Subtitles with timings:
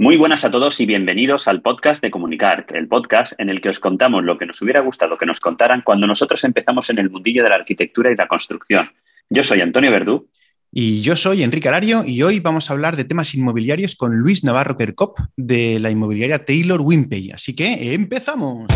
[0.00, 3.70] Muy buenas a todos y bienvenidos al podcast de Comunicar, el podcast en el que
[3.70, 7.10] os contamos lo que nos hubiera gustado que nos contaran cuando nosotros empezamos en el
[7.10, 8.92] mundillo de la arquitectura y la construcción.
[9.28, 10.28] Yo soy Antonio Verdú.
[10.70, 14.44] Y yo soy Enrique Arario y hoy vamos a hablar de temas inmobiliarios con Luis
[14.44, 17.32] Navarro Kerkop de la inmobiliaria Taylor Wimpey.
[17.32, 18.68] Así que empezamos.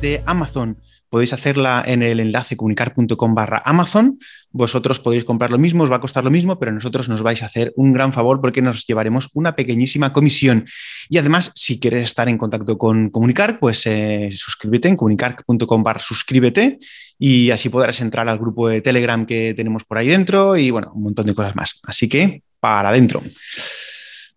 [0.00, 0.76] De Amazon.
[1.10, 4.20] Podéis hacerla en el enlace comunicar.com barra Amazon.
[4.52, 7.42] Vosotros podéis comprar lo mismo, os va a costar lo mismo, pero nosotros nos vais
[7.42, 10.66] a hacer un gran favor porque nos llevaremos una pequeñísima comisión.
[11.08, 15.98] Y además, si quieres estar en contacto con Comunicar, pues eh, suscríbete en comunicar.com barra
[15.98, 16.78] suscríbete
[17.18, 20.92] y así podrás entrar al grupo de Telegram que tenemos por ahí dentro y bueno,
[20.94, 21.80] un montón de cosas más.
[21.82, 23.20] Así que para adentro.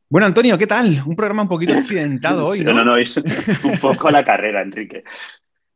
[0.09, 1.03] Bueno, Antonio, ¿qué tal?
[1.05, 2.61] Un programa un poquito accidentado hoy.
[2.61, 2.73] ¿no?
[2.73, 5.03] no, no, es un poco la carrera, Enrique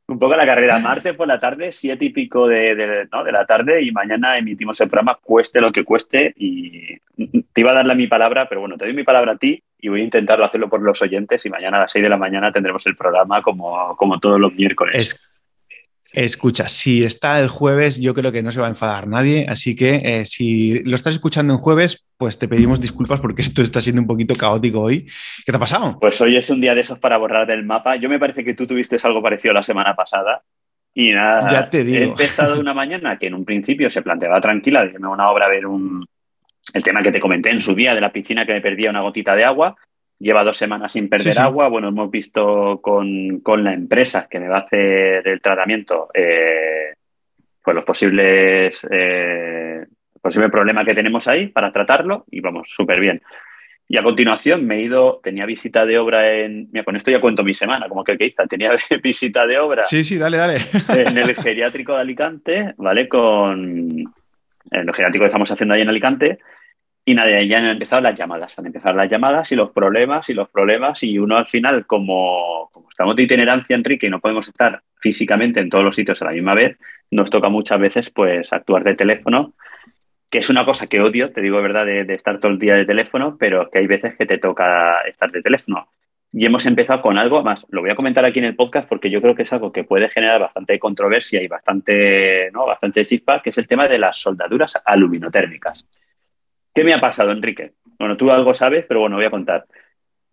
[0.08, 0.80] un poco la carrera.
[0.80, 5.20] Martes por la tarde, siete y pico de, la tarde y mañana emitimos el programa,
[5.22, 6.34] cueste lo que cueste.
[6.38, 6.98] Y
[7.54, 9.90] te iba a darle mi palabra, pero bueno, te doy mi palabra a ti y
[9.90, 12.52] voy a intentarlo hacerlo por los oyentes y mañana a las seis de la mañana
[12.52, 15.20] tendremos el programa como, como todos los miércoles.
[16.14, 19.76] Escucha, si está el jueves, yo creo que no se va a enfadar nadie, así
[19.76, 23.82] que eh, si lo estás escuchando en jueves, pues te pedimos disculpas porque esto está
[23.82, 25.04] siendo un poquito caótico hoy.
[25.46, 25.98] ¿Qué te ha pasado?
[26.00, 27.98] Pues hoy es un día de esos para borrar del mapa.
[27.98, 30.42] Yo me parece que tú tuviste algo parecido la semana pasada.
[30.94, 32.00] Y nada, ya te digo.
[32.00, 35.50] he empezado una mañana que en un principio se planteaba tranquila, de una obra a
[35.50, 36.04] ver un,
[36.74, 39.02] el tema que te comenté en su día de la piscina que me perdía una
[39.02, 39.76] gotita de agua
[40.20, 41.68] lleva dos semanas sin perder agua.
[41.68, 46.94] Bueno, hemos visto con, la empresa que me va a hacer el tratamiento, eh,
[47.64, 49.86] pues los posibles, eh,
[50.22, 53.22] posible problema que tenemos ahí para tratarlo y vamos, súper bien.
[53.90, 57.22] Y a continuación me he ido, tenía visita de obra en, mira, con esto ya
[57.22, 58.72] cuento mi semana, como que, que tenía
[59.04, 59.84] visita de obra.
[59.84, 60.58] Sí, sí, dale, dale.
[60.90, 63.08] En el geriátrico de Alicante, ¿vale?
[63.08, 64.14] Con
[64.72, 66.40] en el geriátrico que estamos haciendo ahí en Alicante,
[67.08, 70.34] y nada, ya han empezado las llamadas, han empezado las llamadas y los problemas y
[70.34, 74.82] los problemas y uno al final, como, estamos de itinerancia, Enrique, y no podemos estar
[75.00, 76.78] físicamente en todos los sitios a la misma vez,
[77.10, 79.54] nos toca muchas veces pues actuar de teléfono,
[80.30, 82.76] que es una cosa que odio, te digo de verdad, de, estar todo el día
[82.76, 85.88] de teléfono, pero que hay veces que te toca estar de teléfono.
[86.34, 89.10] Y hemos empezado con algo más, lo voy a comentar aquí en el podcast porque
[89.10, 92.66] yo creo que es algo que puede generar bastante controversia y bastante, ¿no?
[92.66, 95.88] bastante chispa, que es el tema de las soldaduras aluminotérmicas.
[96.78, 97.72] ¿Qué me ha pasado, Enrique?
[97.98, 99.66] Bueno, tú algo sabes, pero bueno, voy a contar.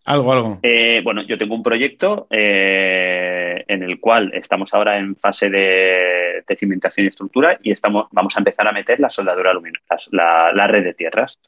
[0.05, 0.59] Algo, algo.
[0.62, 6.44] Eh, bueno, yo tengo un proyecto eh, en el cual estamos ahora en fase de,
[6.59, 10.84] cimentación y estructura y estamos, vamos a empezar a meter la soldadura luminosa, la, red
[10.84, 11.41] de tierras.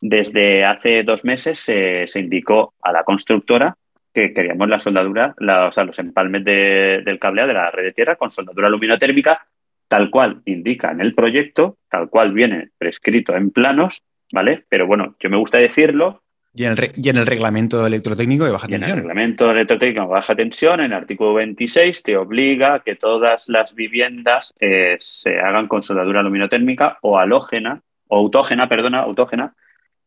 [0.00, 3.76] Desde hace dos meses se indicó a la constructora
[4.12, 5.36] que queríamos la soldadura,
[5.68, 9.46] o sea, los empalmes del cableado de la red de tierra con soldadura luminotérmica,
[9.86, 14.02] tal cual indica en el proyecto, tal cual viene prescrito en planos
[14.32, 14.64] ¿vale?
[14.68, 16.22] Pero bueno, yo me gusta decirlo.
[16.54, 16.72] Y en,
[17.16, 18.90] el reglamento electrotécnico de baja tensión.
[18.90, 22.96] En el reglamento electrotécnico de baja tensión, en el artículo 26, te obliga a que
[22.96, 29.54] todas las viviendas eh, se hagan con soldadura luminotérmica o halógena, o autógena, perdona, autógena,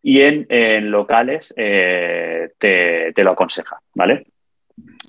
[0.04, 4.28] y en, locales eh, te, lo aconseja, ¿vale?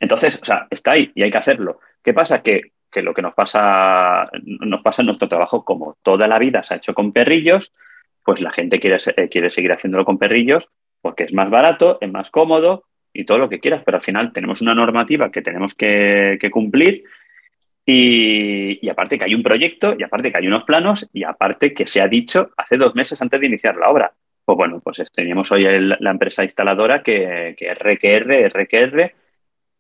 [0.01, 1.81] Entonces, o sea, está ahí y hay que hacerlo.
[2.03, 2.43] ¿Qué pasa?
[2.43, 6.63] Que, que lo que nos pasa, nos pasa en nuestro trabajo, como toda la vida
[6.63, 7.75] se ha hecho con perrillos,
[8.27, 10.69] pues la gente quiere, eh, quiere seguir haciéndolo con perrillos
[11.01, 14.33] porque es más barato, es más cómodo y todo lo que quieras, pero al final
[14.33, 17.05] tenemos una normativa que tenemos que, cumplir
[17.87, 21.87] y, aparte que hay un proyecto y aparte que hay unos planos y aparte que
[21.87, 24.13] se ha dicho hace dos meses antes de iniciar la obra.
[24.45, 29.15] Pues bueno, pues teníamos hoy la empresa instaladora que, que RQR, RQR,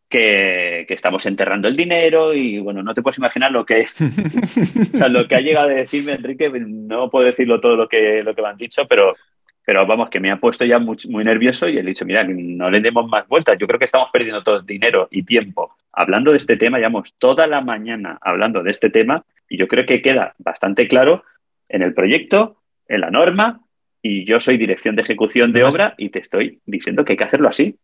[0.09, 3.87] que, estamos enterrando el dinero y bueno, no te puedes imaginar lo que
[5.11, 8.43] lo que ha llegado a decirme Enrique, no puedo decirlo todo lo que, lo que
[8.43, 9.15] me han dicho, pero,
[9.65, 12.71] pero vamos, que me ha puesto ya muy, muy nervioso y he dicho, mira, no
[12.71, 13.59] le demos más vueltas.
[13.59, 17.15] Yo creo que estamos perdiendo todo el dinero y tiempo hablando de este tema, llevamos
[17.19, 21.25] toda la mañana hablando de este tema y yo creo que queda bastante claro
[21.69, 23.63] en el proyecto, en la norma
[24.09, 27.25] y yo soy dirección de ejecución de obra y te estoy diciendo que hay que
[27.25, 27.77] hacerlo así.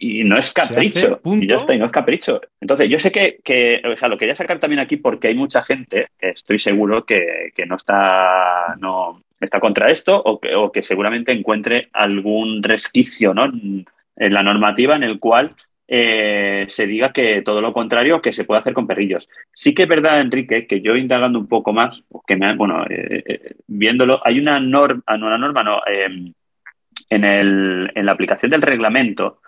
[0.00, 1.20] Y, no es capricho.
[1.24, 2.40] Y ya está, y no es capricho.
[2.60, 5.62] Entonces, yo sé que, que, o sea, lo quería sacar también aquí porque hay mucha
[5.62, 10.84] gente, que estoy seguro que, no está, no, está contra esto o que, o que
[10.84, 13.46] seguramente encuentre algún resquicio ¿no?
[13.46, 18.44] en la normativa en el cual eh, se diga que todo lo contrario que se
[18.44, 19.28] puede hacer con perrillos.
[19.52, 23.22] Sí que es verdad, Enrique, que yo indagando un poco más, que me, bueno, eh,
[23.26, 28.50] eh, viéndolo, hay una norma, ah, no, una norma, no, en, el, en la aplicación
[28.50, 29.40] del reglamento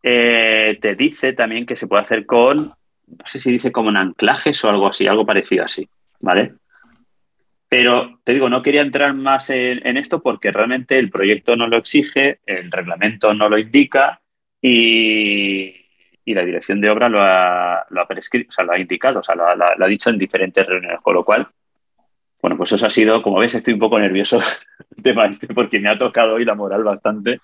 [0.00, 4.64] te dice también que se puede hacer con, no sé si dice como en anclajes
[4.64, 5.88] o algo así, algo parecido así,
[6.18, 6.54] ¿vale?
[7.68, 11.76] Pero te digo, no quería entrar más en, esto porque realmente el proyecto no lo
[11.76, 14.21] exige, el reglamento no lo indica
[14.62, 15.74] y,
[16.24, 19.22] la dirección de obra lo ha, lo ha prescrito, o sea, lo ha indicado, o
[19.22, 21.48] sea, lo, ha dicho en diferentes reuniones, con lo cual,
[22.40, 24.40] bueno, pues eso ha sido, como ves, estoy un poco nervioso
[24.96, 27.40] el tema este porque me ha tocado hoy la moral bastante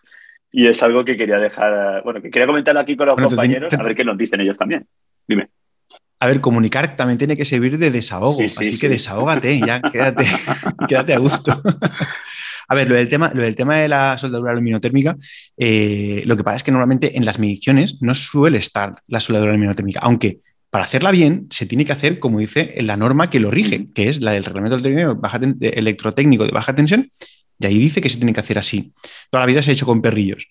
[0.50, 3.82] y es algo que quería dejar, bueno, que quería comentar aquí con los compañeros, a
[3.82, 4.87] ver qué nos dicen ellos también.
[5.26, 5.50] Dime.
[6.20, 10.25] A ver, comunicar también tiene que servir de desahogo, así que desahógate, ya quédate,
[10.88, 11.61] quédate a gusto.
[12.69, 15.17] A ver, lo del tema, lo del tema de la soldadura aluminotérmica,
[15.56, 19.53] eh, lo que pasa es que normalmente en las mediciones no suele estar la soldadura
[19.53, 23.50] aluminotérmica, aunque para hacerla bien se tiene que hacer, como dice, la norma que lo
[23.50, 24.76] rige, que es la del reglamento
[25.61, 27.09] electrotécnico de baja tensión,
[27.59, 28.93] y ahí dice que se tiene que hacer así.
[29.31, 30.47] Toda la vida se ha hecho con perrillos.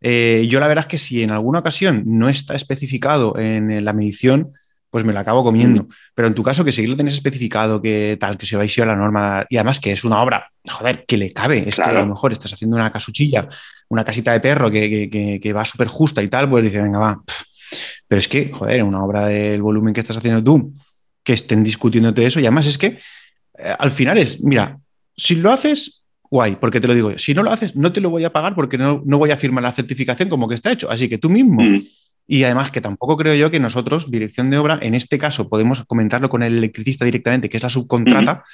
[0.00, 3.92] Eh, yo la verdad es que si en alguna ocasión no está especificado en la
[3.92, 4.52] medición,
[4.90, 5.82] pues me lo acabo comiendo.
[5.84, 5.88] Mm.
[6.14, 8.86] Pero en tu caso, que sí lo tienes especificado, que tal, que se va a
[8.86, 11.68] la norma, y además que es una obra, joder, que le cabe.
[11.68, 13.48] Es que a lo mejor estás haciendo una casuchilla,
[13.88, 17.22] una casita de perro que, va súper justa y tal, pues dices, venga, va.
[18.06, 20.72] Pero es que, joder, una obra del volumen que estás haciendo tú,
[21.22, 22.98] que estén discutiéndote eso, y además es que
[23.58, 24.78] eh, al final es, mira,
[25.16, 28.10] si lo haces, guay, porque te lo digo, si no lo haces, no te lo
[28.10, 30.90] voy a pagar porque no, voy a firmar la certificación como que está hecho.
[30.90, 31.62] Así que tú mismo.
[31.62, 31.80] Mm.
[32.30, 35.84] Y además que tampoco creo yo que nosotros, dirección de obra, en este caso podemos
[35.86, 38.44] comentarlo con el electricista directamente, que es la subcontrata.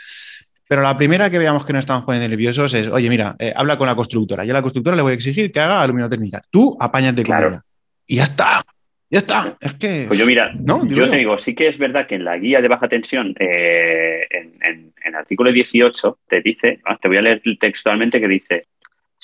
[0.68, 3.76] Pero la primera que veamos que nos estamos poniendo nerviosos es, oye, mira, eh, habla
[3.76, 4.44] con la constructora.
[4.44, 6.40] Yo a la constructora le voy a exigir que haga aluminotécnica.
[6.50, 7.62] Tú apáñate con ella.
[8.06, 8.62] Y ya está.
[9.10, 9.56] Ya está.
[9.60, 10.04] Es que.
[10.06, 10.86] Pues yo, mira, ¿no?
[10.86, 14.26] yo te digo, sí que es verdad que en la guía de baja tensión, eh,
[14.30, 18.68] en, el artículo 18, te dice, te voy a leer textualmente que dice: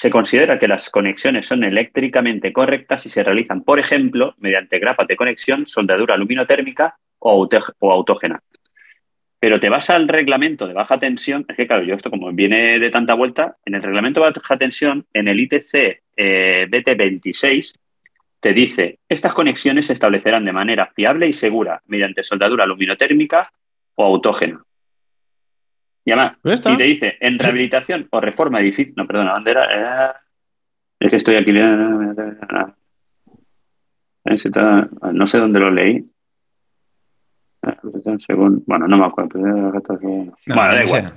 [0.01, 5.07] se considera que las conexiones son eléctricamente correctas si se realizan, por ejemplo, mediante grapas
[5.07, 7.47] de conexión, soldadura aluminotérmica o,
[7.83, 8.43] autógena.
[9.39, 12.79] Pero te vas al reglamento de baja tensión, es que claro, yo esto como viene
[12.79, 15.75] de tanta vuelta, en el reglamento de baja tensión, en el ITC
[16.17, 17.75] eh, BT26,
[18.41, 23.53] te dice, estas conexiones se establecerán de manera fiable y segura mediante soldadura aluminotérmica
[23.97, 24.63] o autógena.
[26.11, 28.93] Y además, te dice, en rehabilitación o reforma edificio.
[28.97, 30.21] No, perdona, ¿dónde era?
[30.99, 31.53] Es que estoy aquí.
[35.13, 36.05] No sé dónde lo leí.
[38.67, 39.39] Bueno, no me acuerdo.
[39.39, 41.13] bueno, da igual.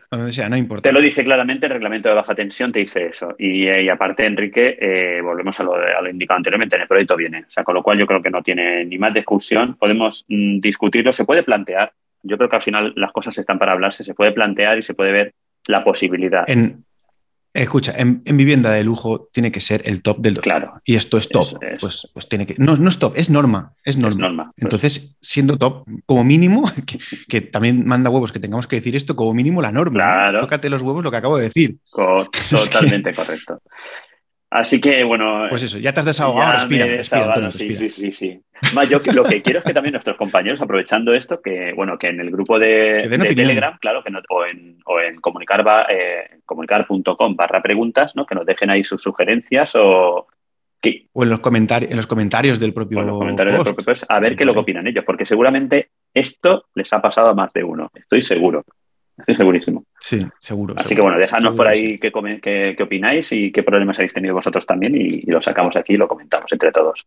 [0.51, 0.90] no importa.
[0.90, 3.34] Te lo dice claramente el reglamento de baja tensión, te dice eso.
[3.39, 7.46] Y, aparte, Enrique, eh, volvemos a lo, a lo, indicado anteriormente, en el proyecto viene.
[7.48, 9.75] O sea, con lo cual yo creo que no tiene ni más discusión.
[9.75, 11.94] Podemos mm, discutirlo, se puede plantear,
[12.24, 14.94] yo creo que al final las cosas están para hablarse, se puede plantear y se
[14.94, 15.34] puede ver
[15.68, 16.50] la posibilidad.
[16.50, 16.86] En,
[17.54, 20.81] escucha, en, vivienda de lujo tiene que ser el top del Claro.
[20.86, 21.60] Y esto es top.
[21.80, 22.56] Pues, pues tiene que.
[22.58, 23.74] No, no es top, es norma.
[23.84, 24.52] Es norma.
[24.56, 24.64] Pues.
[24.64, 26.64] Entonces, siendo top, como mínimo,
[27.30, 29.96] que, también manda huevos que tengamos que decir esto, como mínimo la norma.
[29.96, 30.40] Claro.
[30.40, 31.78] Tócate los huevos lo que acabo de decir.
[32.50, 33.62] totalmente correcto.
[34.53, 35.47] Así que, bueno.
[35.50, 37.51] Pues eso, ya te has desahogado, respira.
[37.51, 38.39] sí, sí, sí, sí.
[38.88, 42.19] yo lo que quiero es que también nuestros compañeros, aprovechando esto, que bueno, que en
[42.19, 48.15] el grupo de, Telegram, claro, que o en, o en comunicar, eh, comunicar.com barra preguntas,
[48.15, 48.27] ¿no?
[48.27, 50.27] Que nos dejen ahí sus sugerencias o.
[51.13, 53.01] O en los, comentarios, en los comentarios del propio.
[53.01, 56.65] los comentarios del propio post, a ver qué lo que opinan ellos, porque seguramente esto
[56.75, 58.65] les ha pasado a más de uno, estoy seguro.
[59.17, 59.86] Estoy segurísimo.
[60.00, 60.74] Sí, seguro.
[60.77, 64.65] Así que bueno, dejadnos por ahí qué, qué, opináis y qué problemas habéis tenido vosotros
[64.65, 67.05] también y, lo sacamos aquí y lo comentamos entre todos.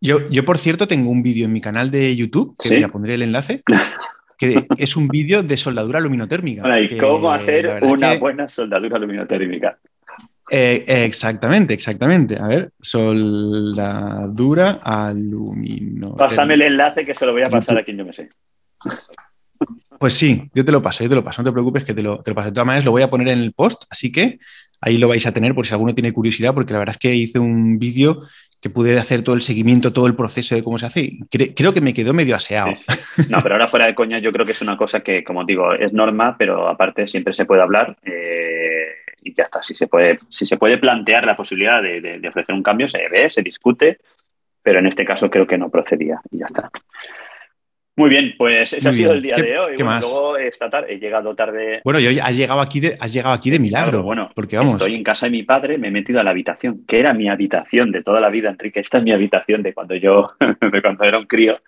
[0.00, 2.86] Yo, yo por cierto, tengo un vídeo en mi canal de YouTube, que ¿Sí?
[2.86, 3.62] pondré el enlace,
[4.38, 6.80] que es un vídeo de soldadura aluminotérmica.
[6.80, 9.78] ¿y cómo hacer una buena soldadura aluminotérmica?
[10.50, 12.36] Eh, exactamente, exactamente.
[12.40, 16.16] A ver, soldadura aluminotérmica.
[16.16, 18.30] Pásame el enlace que se lo voy a pasar a quien yo me sé.
[19.98, 22.02] Pues sí, yo te lo paso, yo te lo paso, no te preocupes que te
[22.02, 22.48] lo, te lo paso.
[22.48, 24.38] De todas maneras, lo voy a poner en el post, así que
[24.80, 27.14] ahí lo vais a tener por si alguno tiene curiosidad, porque la verdad es que
[27.14, 28.22] hice un vídeo
[28.60, 31.18] que pude hacer todo el seguimiento, todo el proceso de cómo se hace.
[31.30, 32.72] creo que me quedó medio aseado.
[33.28, 35.72] No, pero ahora fuera de coña, yo creo que es una cosa que, como digo,
[35.72, 38.84] es norma, pero aparte siempre se puede hablar eh,
[39.22, 39.62] y ya está.
[39.62, 43.06] Si se, puede, si se puede plantear la posibilidad de, de ofrecer un cambio, se
[43.08, 43.98] ve, se discute,
[44.62, 46.70] pero en este caso creo que no procedía y ya está.
[48.00, 49.76] Muy bien, pues ese ha sido el día de hoy.
[49.76, 50.00] ¿qué más?
[50.00, 51.82] Luego esta tarde he llegado tarde.
[51.84, 54.02] Bueno, yo has llegado aquí de, has llegado aquí de milagro.
[54.02, 54.76] bueno, porque vamos.
[54.76, 57.28] Estoy en casa de mi padre, me he metido a la habitación, que era mi
[57.28, 58.80] habitación de toda la vida, Enrique.
[58.80, 60.30] Esta es mi habitación de cuando yo,
[60.72, 61.60] de cuando era un crío.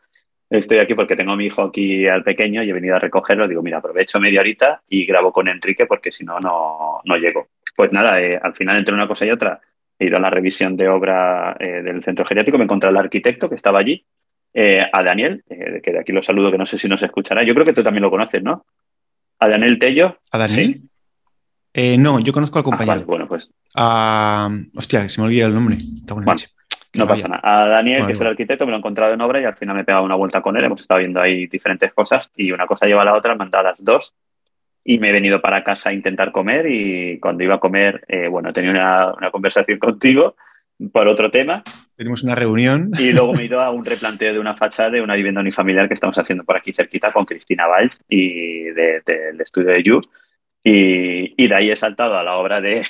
[0.49, 3.47] Estoy aquí porque tengo a mi hijo aquí al pequeño y he venido a recogerlo.
[3.47, 7.49] Digo, mira, aprovecho media horita y grabo con Enrique porque si no, no llego.
[7.77, 9.61] Pues nada, eh, al final entre una cosa y otra
[9.99, 13.51] he ido a la revisión de obra eh, del centro geriátrico, me encontré al arquitecto
[13.51, 14.07] que estaba allí
[14.55, 17.43] eh, a Daniel, eh, que de aquí lo saludo, que no sé si nos escuchará.
[17.43, 18.67] Yo creo que tú también lo conoces, ¿no?
[19.39, 20.19] A Daniel Tello.
[20.31, 20.83] ¿A Daniel?
[21.73, 23.07] Eh, no, yo conozco al ah, compañero.
[23.07, 23.51] bueno, pues.
[24.75, 25.79] hostia, se me olvida el nombre.
[26.95, 27.41] no pasa nada.
[27.43, 29.75] A Daniel, que es el arquitecto, me lo he encontrado en obra y al final
[29.75, 30.65] me he pegado una vuelta con él.
[30.65, 33.51] Hemos estado viendo ahí diferentes cosas y una cosa lleva a la otra, me han
[33.51, 34.15] dado las dos
[34.85, 38.53] y me he venido para casa a intentar comer y cuando iba a comer, bueno,
[38.53, 40.37] tenía una, una conversación contigo
[40.91, 41.63] por otro tema.
[41.97, 42.91] Tenemos una reunión.
[42.99, 45.89] Y luego me he ido a un replanteo de una fachada de una vivienda unifamiliar
[45.89, 50.01] que estamos haciendo por aquí cerquita con Cristina Valls y del estudio de You.
[50.65, 52.83] Y, de ahí he saltado a la obra de,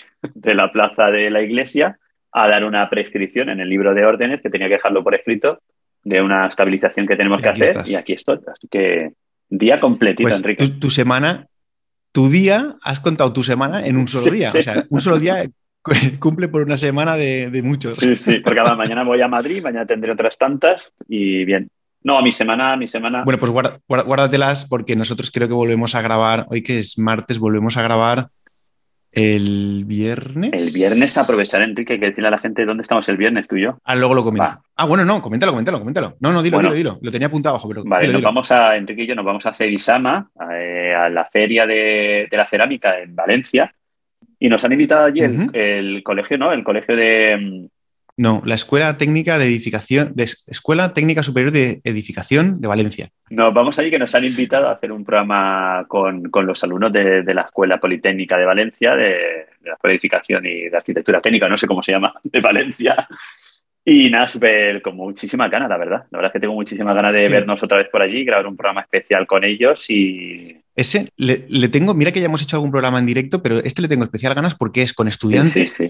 [0.43, 1.99] la plaza de la iglesia
[2.31, 5.61] a dar una prescripción en el libro de órdenes que tenía que dejarlo por escrito
[6.05, 7.77] de una estabilización que tenemos que hacer.
[7.87, 8.39] Y aquí estoy.
[8.47, 9.13] Así que
[9.49, 10.69] día completito, pues Enrique.
[10.69, 11.47] Tu, semana,
[12.13, 14.49] tu día, has contado tu semana en un solo día.
[14.49, 15.45] O sea, un solo día
[16.21, 17.99] cumple por una semana de, muchos.
[17.99, 21.71] Sí, sí, porque mañana voy a Madrid, mañana tendré otras tantas y bien.
[22.05, 23.23] No, mi semana, mi semana.
[23.25, 23.53] Bueno, pues
[23.87, 28.29] guárdatelas porque nosotros creo que volvemos a grabar, hoy que es martes, volvemos a grabar
[29.13, 30.51] el viernes.
[30.53, 33.63] El viernes aprovechar, Enrique, que decirle a la gente dónde estamos el viernes, tú y
[33.63, 33.79] yo.
[33.85, 34.63] Ah, luego lo comento.
[34.75, 36.17] Ah, bueno, no, coméntalo, coméntalo, coméntalo.
[36.19, 36.99] No, no, dilo, dilo, dilo.
[37.03, 37.85] Lo tenía apuntado abajo, pero.
[37.85, 41.27] Vale, nos vamos a, Enrique y yo nos vamos a Cevisama, a, eh, a la
[41.27, 43.73] feria de, de, la cerámica en Valencia,
[44.43, 46.53] y nos han invitado allí el, colegio, ¿no?
[46.53, 47.69] El colegio de...
[48.17, 53.09] No, la Escuela Técnica de Edificación, de Escuela Técnica Superior de Edificación de Valencia.
[53.31, 57.23] Nos vamos allí que nos han invitado a hacer un programa con, los alumnos de,
[57.33, 61.49] la Escuela Politécnica de Valencia, de, de, la Escuela de Edificación y de Arquitectura Técnica,
[61.49, 63.07] no sé cómo se llama, de Valencia.
[63.85, 66.05] Y nada, súper, con muchísima ganas, la verdad.
[66.11, 68.57] La verdad es que tengo muchísimas ganas de vernos otra vez por allí, grabar un
[68.57, 70.62] programa especial con ellos y...
[70.75, 71.37] Ese le,
[71.69, 74.35] tengo, mira que ya hemos hecho algún programa en directo, pero este le tengo especial
[74.35, 75.83] ganas porque es con estudiantes,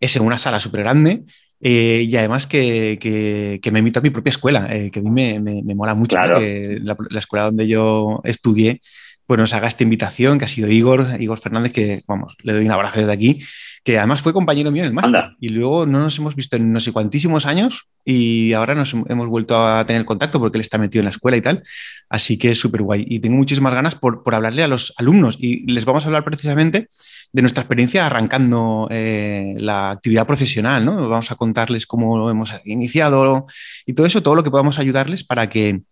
[0.00, 1.24] es en una sala súper grande
[1.60, 5.38] eh, y además que, me invito a mi propia escuela, eh, que a mí me,
[5.40, 8.80] me, mola mucho que la, la, escuela donde yo estudié
[9.26, 12.64] pues nos haga esta invitación, que ha sido Igor, Igor Fernández, que vamos, le doy
[12.64, 13.38] un abrazo desde aquí,
[13.82, 15.30] que además fue compañero mío en el máster.
[15.40, 19.26] Y luego no nos hemos visto en no sé cuantísimos años y ahora nos hemos
[19.28, 21.62] vuelto a tener contacto porque él está metido en la escuela y tal.
[22.08, 23.06] Así que es súper guay.
[23.08, 26.88] Y tengo muchísimas ganas por, hablarle a los alumnos y les vamos a hablar precisamente
[27.32, 31.08] de nuestra experiencia arrancando eh, la actividad profesional, ¿no?
[31.08, 33.46] Vamos a contarles cómo hemos iniciado
[33.86, 35.82] y todo eso, todo lo que podamos ayudarles para que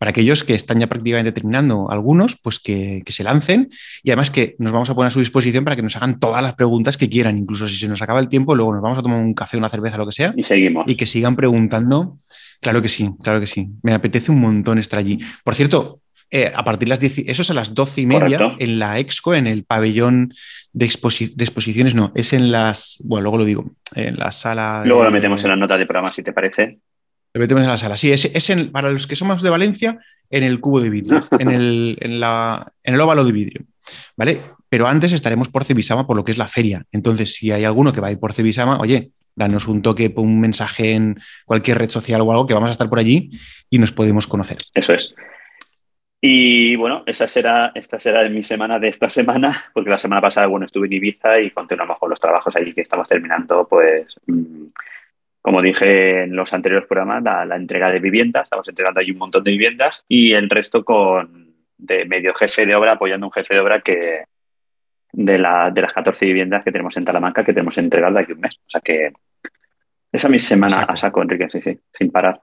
[0.00, 3.68] para aquellos que están ya prácticamente terminando algunos, pues que, se lancen
[4.02, 6.42] y además que nos vamos a poner a su disposición para que nos hagan todas
[6.42, 9.02] las preguntas que quieran, incluso si se nos acaba el tiempo, luego nos vamos a
[9.02, 10.32] tomar un café, una cerveza, lo que sea.
[10.34, 10.88] Y seguimos.
[10.88, 12.16] Y que sigan preguntando.
[12.62, 13.68] Claro que sí, claro que sí.
[13.82, 15.18] Me apetece un montón estar allí.
[15.44, 18.54] Por cierto, eh, a partir de las 10, eso es a las doce y media
[18.58, 20.32] en la Exco, en el pabellón
[20.72, 24.82] de, exposiciones, no, es en las, bueno, luego lo digo, en la sala.
[24.86, 26.78] Luego lo metemos en la nota de programa, si te parece.
[27.32, 27.96] Lo metemos en la sala.
[27.96, 29.98] Sí, es, en, para los que somos de Valencia,
[30.30, 33.64] en el cubo de vidrio, en el, óvalo de vidrio.
[34.16, 34.40] ¿Vale?
[34.68, 36.84] Pero antes estaremos por Cebisama por lo que es la feria.
[36.92, 40.40] Entonces, si hay alguno que va a ir por Cebisama, oye, danos un toque, un
[40.40, 43.30] mensaje en cualquier red social o algo, que vamos a estar por allí
[43.68, 44.58] y nos podemos conocer.
[44.74, 45.14] Eso es.
[46.22, 50.46] Y bueno, esa será, esta será mi semana de esta semana, porque la semana pasada,
[50.48, 54.66] bueno, estuve en Ibiza y continuamos con los trabajos allí que estamos terminando, pues mm,
[55.42, 59.44] como dije en los anteriores programas, la, entrega de viviendas, estamos entregando ahí un montón
[59.44, 63.60] de viviendas y el resto con de medio jefe de obra, apoyando un jefe de
[63.60, 64.24] obra que
[65.12, 68.32] de, la, de las 14 viviendas que tenemos en Talamanca, que tenemos entregado de aquí
[68.32, 68.56] un mes.
[68.66, 69.12] O sea que
[70.12, 72.40] esa es mi semana a saco, Enrique, sí, sí, sin parar.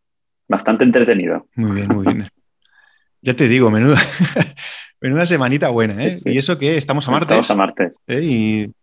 [0.47, 1.47] Bastante entretenido.
[1.55, 2.27] Muy bien, muy bien.
[3.21, 3.99] ya te digo, menuda,
[5.01, 6.15] menuda semanita buena, ¿eh?
[6.25, 7.29] Y eso que estamos a martes.
[7.29, 7.93] Estamos a martes.
[8.07, 8.21] ¿eh?
[8.23, 8.73] Y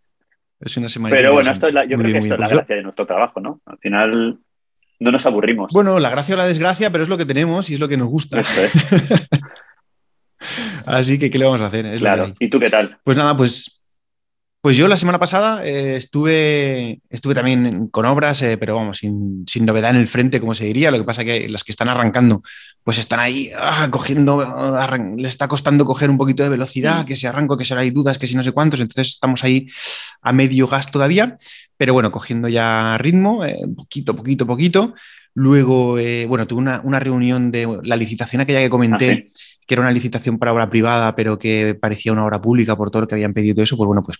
[0.59, 1.15] es una semana.
[1.15, 3.39] Pero bueno, esto es la, yo creo que esto es la gracia de nuestro trabajo,
[3.39, 3.61] ¿no?
[3.65, 4.39] Al final
[4.99, 5.73] no nos aburrimos.
[5.73, 7.97] Bueno, la gracia o la desgracia, pero es lo que tenemos y es lo que
[7.97, 8.41] nos gusta.
[10.85, 11.97] Así que, ¿qué le vamos a hacer?
[11.97, 12.33] claro.
[12.39, 12.97] ¿Y tú qué tal?
[13.03, 13.84] Pues nada, pues
[14.65, 19.45] pues yo la semana pasada eh, estuve, estuve también con obras, eh, pero vamos, sin,
[19.61, 20.89] novedad en el frente, como se diría.
[20.89, 22.41] Lo que pasa que las que están arrancando,
[22.83, 24.43] pues están ahí ah, cogiendo,
[25.17, 27.05] le está costando coger un poquito de velocidad, mm.
[27.05, 28.79] que si arranco, que si hay dudas, que si no sé cuántos.
[28.79, 29.67] Entonces estamos ahí
[30.23, 31.37] a medio gas todavía,
[31.77, 34.95] pero bueno, cogiendo ya ritmo, eh, poquito, poquito, poquito.
[35.35, 39.31] Luego, bueno, tuve una, reunión de la licitación aquella que comenté, ah,
[39.65, 43.01] que era una licitación para obra privada, pero que parecía una obra pública por todo
[43.01, 44.19] lo que habían pedido todo eso, pues bueno, pues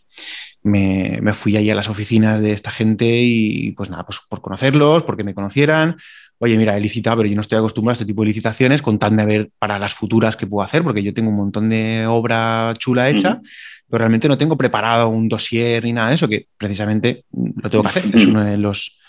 [0.64, 5.04] me, fui ahí a las oficinas de esta gente y pues nada, pues por conocerlos,
[5.04, 5.98] porque me conocieran.
[6.40, 9.22] Oye, mira, he licitado, pero yo no estoy acostumbrado a este tipo de licitaciones, contadme
[9.22, 12.74] a ver para las futuras qué puedo hacer, porque yo tengo un montón de obra
[12.78, 13.40] chula hecha,
[13.88, 17.84] pero realmente no tengo preparado un dossier ni nada de eso, que precisamente lo tengo
[17.84, 19.00] que hacer, es uno de los,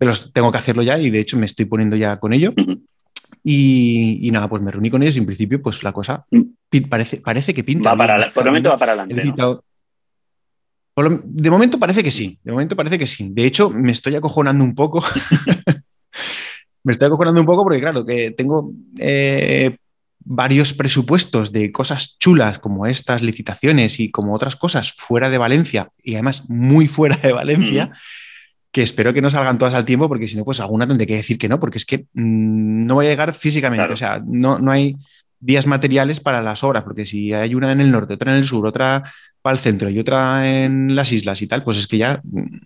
[0.00, 2.52] de los, tengo que hacerlo ya y de hecho me estoy poniendo ya con ello.
[3.44, 6.88] Y, nada, pues me reuní con ellos y en principio, pues la cosa mm.
[6.88, 7.90] parece, parece que pinta.
[7.90, 9.32] Va para, por el momento va para adelante.
[11.24, 13.28] De momento parece que sí, de momento parece que sí.
[13.30, 15.02] De hecho, me estoy acojonando un poco.
[16.84, 19.76] me estoy acojonando un poco porque, claro, que tengo eh,
[20.20, 25.90] varios presupuestos de cosas chulas como estas licitaciones y como otras cosas fuera de Valencia
[25.98, 27.86] y además muy fuera de Valencia.
[27.86, 27.92] Mm
[28.72, 31.16] que espero que no salgan todas al tiempo, porque si no, pues alguna tendré que
[31.16, 34.58] decir que no, porque es que mm, no voy a llegar físicamente, o sea, no,
[34.58, 34.96] no hay
[35.38, 38.44] días materiales para las obras, porque si hay una en el norte, otra en el
[38.44, 39.02] sur, otra
[39.42, 42.60] para el centro y otra en las islas y tal, pues es que ya, mm,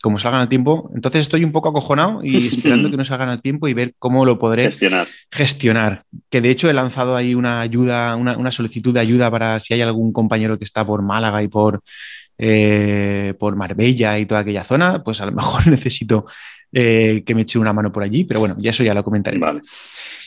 [0.00, 3.42] como salgan al tiempo, entonces estoy un poco acojonado y esperando que no salgan al
[3.42, 5.06] tiempo y ver cómo lo podré gestionar.
[5.30, 6.02] gestionar.
[6.30, 9.74] Que de hecho he lanzado ahí una ayuda, una, una solicitud de ayuda para si
[9.74, 11.82] hay algún compañero que está por Málaga y por
[12.38, 16.26] eh, por Marbella y toda aquella zona, pues a lo mejor necesito
[16.72, 19.38] eh, que me eche una mano por allí, pero bueno, ya eso ya lo comentaré.
[19.38, 19.60] Vale.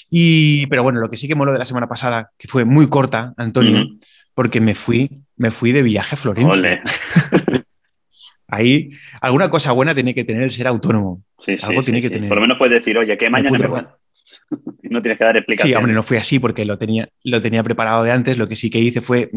[0.10, 2.88] Y, pero bueno, lo que sí que moló de la semana pasada, que fue muy
[2.88, 3.86] corta, Antonio,
[4.34, 6.84] porque me fui, me fui de viaje a Florencia.
[8.48, 11.24] Ahí alguna cosa buena tiene que tener el ser autónomo.
[11.40, 12.30] Sí, Algo tiene que tener.
[12.30, 13.86] Por lo menos puedes decir, oye, que mañana me,
[14.84, 15.74] no tienes que dar explicaciones.
[15.74, 18.38] Sí, hombre, no fue así porque lo tenía, lo tenía preparado de antes.
[18.38, 19.30] Lo que sí que hice fue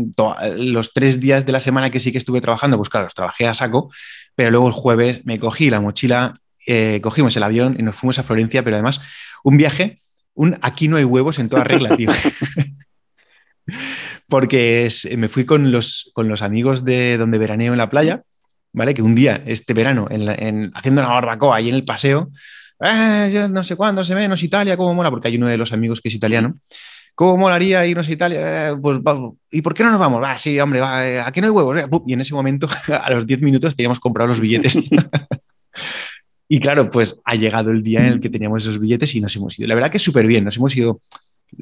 [0.57, 3.47] los tres días de la semana que sí que estuve trabajando, pues claro, los trabajé
[3.47, 3.91] a saco,
[4.35, 6.35] pero luego el jueves me cogí la mochila,
[6.67, 9.01] eh, cogimos el avión y nos fuimos a Florencia, pero además
[9.45, 9.99] un viaje,
[10.35, 12.11] un aquí no hay huevos en toda regla, tío.
[14.29, 18.23] porque me fui con los, con los amigos de donde veraneo en la playa,
[18.73, 18.95] ¿vale?
[18.95, 20.09] Que un día, este verano,
[20.75, 22.31] haciendo una barbacoa ahí en el paseo,
[22.81, 25.73] ah, yo no sé cuándo se menos Italia, cómo mola, porque hay uno de los
[25.73, 26.57] amigos que es italiano.
[27.19, 28.69] ¿Cómo molaría irnos a Italia?
[28.69, 29.01] Eh, pues,
[29.51, 30.23] ¿y por qué no nos vamos?
[30.23, 32.05] Va, sí, hombre, va, eh, aquí no hay huevos.
[32.07, 34.79] Y en ese momento, a los 10 minutos, teníamos comprado los billetes.
[36.49, 39.35] y claro, pues ha llegado el día en el que teníamos esos billetes y nos
[39.35, 39.67] hemos ido.
[39.67, 41.01] La verdad que súper bien, nos hemos ido,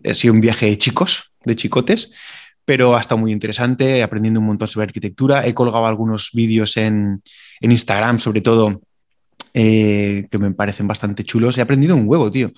[0.05, 2.11] ha sido un viaje de chicos, de chicotes,
[2.67, 5.47] pero ha estado muy interesante, aprendiendo un montón sobre arquitectura.
[5.47, 7.23] He colgado algunos vídeos en,
[7.63, 8.83] en Instagram, sobre todo
[9.59, 11.57] eh, que me parecen bastante chulos.
[11.57, 12.53] He aprendido un huevo, tío.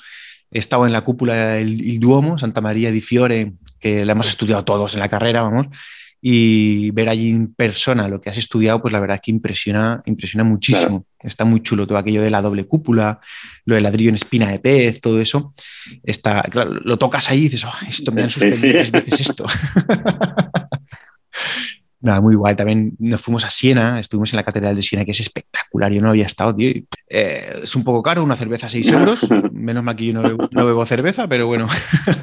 [0.51, 4.65] He estado en la cúpula del Duomo, Santa María di Fiore, que la hemos estudiado
[4.65, 5.69] todos en la carrera, vamos,
[6.21, 10.43] y ver allí en persona lo que has estudiado, pues la verdad que impresiona, impresiona
[10.43, 11.07] muchísimo.
[11.21, 13.21] Está muy chulo todo aquello de la doble cúpula,
[13.65, 15.53] lo del ladrillo en espina de pez, todo eso.
[16.03, 19.47] Está, claro, lo tocas ahí y dices, oh, esto me han suspendido tres veces esto.
[22.01, 22.55] Nada, muy guay.
[22.55, 25.93] También nos fuimos a Siena, estuvimos en la Catedral de Siena, que es espectacular.
[25.93, 26.71] Yo no había estado, tío.
[27.09, 29.29] Eh, es un poco caro, una cerveza a 6 euros.
[29.53, 31.67] Menos mal que yo no bebo, cerveza, pero bueno.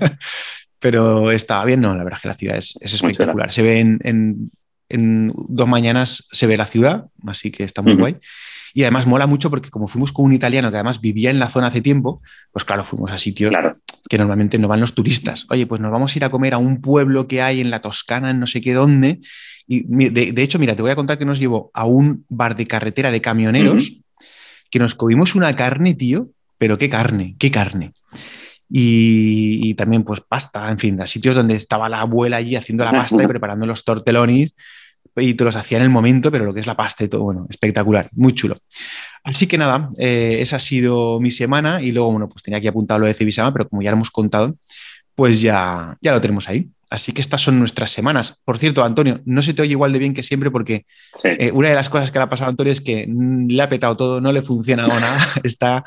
[0.80, 3.52] pero estaba bien, no, la verdad es que la ciudad es, espectacular.
[3.52, 4.52] Se ve en,
[4.90, 8.18] dos mañanas, se ve la ciudad, así que está muy guay.
[8.74, 11.48] Y además mola mucho porque como fuimos con un italiano que además vivía en la
[11.48, 13.54] zona hace tiempo, pues claro, fuimos a sitios
[14.10, 15.48] que normalmente no van los turistas.
[15.50, 17.82] Oye, pues nos vamos a ir a comer a un pueblo que hay en la
[17.82, 19.22] Toscana, en no sé qué dónde,
[19.68, 22.68] y de, hecho, mira, te voy a contar que nos llevó a un bar de
[22.68, 24.04] carretera de camioneros
[24.70, 27.94] que nos comimos una carne, tío, pero qué carne, qué carne.
[28.70, 32.92] Y, también pues pasta, en fin, a sitios donde estaba la abuela allí haciendo la
[32.92, 34.54] pasta y preparando los tortelonis
[35.18, 37.24] y te los hacía en el momento, pero lo que es la pasta y todo,
[37.24, 38.58] bueno, espectacular, muy chulo.
[39.24, 42.68] Así que nada, eh, esa ha sido mi semana y luego, bueno, pues tenía aquí
[42.68, 44.56] apuntado lo de Cibisama, pero como ya lo hemos contado,
[45.16, 46.70] pues ya, ya lo tenemos ahí.
[46.90, 48.42] Así que estas son nuestras semanas.
[48.46, 50.86] Por cierto, Antonio, no se te oye igual de bien que siempre porque
[51.24, 53.70] eh, una de las cosas que le ha pasado a Antonio es que le ha
[53.70, 55.84] petado todo, no le funciona nada, está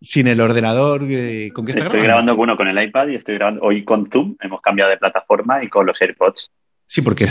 [0.00, 1.04] sin el ordenador.
[1.10, 2.36] Eh, ¿Con qué está Estoy grabando?
[2.36, 4.36] uno con el iPad y estoy grabando hoy con Zoom.
[4.40, 6.52] Hemos cambiado de plataforma y con los AirPods.
[6.86, 7.26] Sí, porque,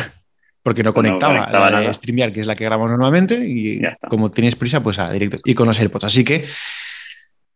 [0.62, 4.84] porque no conectaba, la StreamYard, que es la que grabamos normalmente, y como tienes prisa,
[4.84, 5.38] pues a directo.
[5.46, 6.06] Y con los AirPods.
[6.06, 6.46] Así que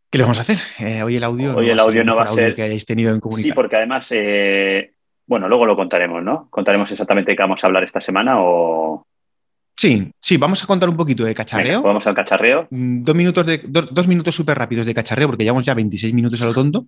[0.09, 0.57] ¿Qué le vamos a hacer?
[0.79, 3.13] Eh, hoy el audio hoy no el audio no va a ser que hayáis tenido
[3.13, 3.51] en comunicación.
[3.51, 4.09] Sí, porque además
[5.27, 6.47] bueno, luego lo contaremos, ¿no?
[6.49, 9.05] ¿Contaremos exactamente de qué vamos a hablar esta semana o...?
[9.75, 11.83] Sí, sí, vamos a contar un poquito de cacharreo.
[11.83, 12.67] vamos al cacharreo.
[12.71, 16.41] Mm, dos minutos, de, dos minutos súper rápidos de cacharreo, porque llevamos ya 26 minutos
[16.41, 16.85] a lo tonto.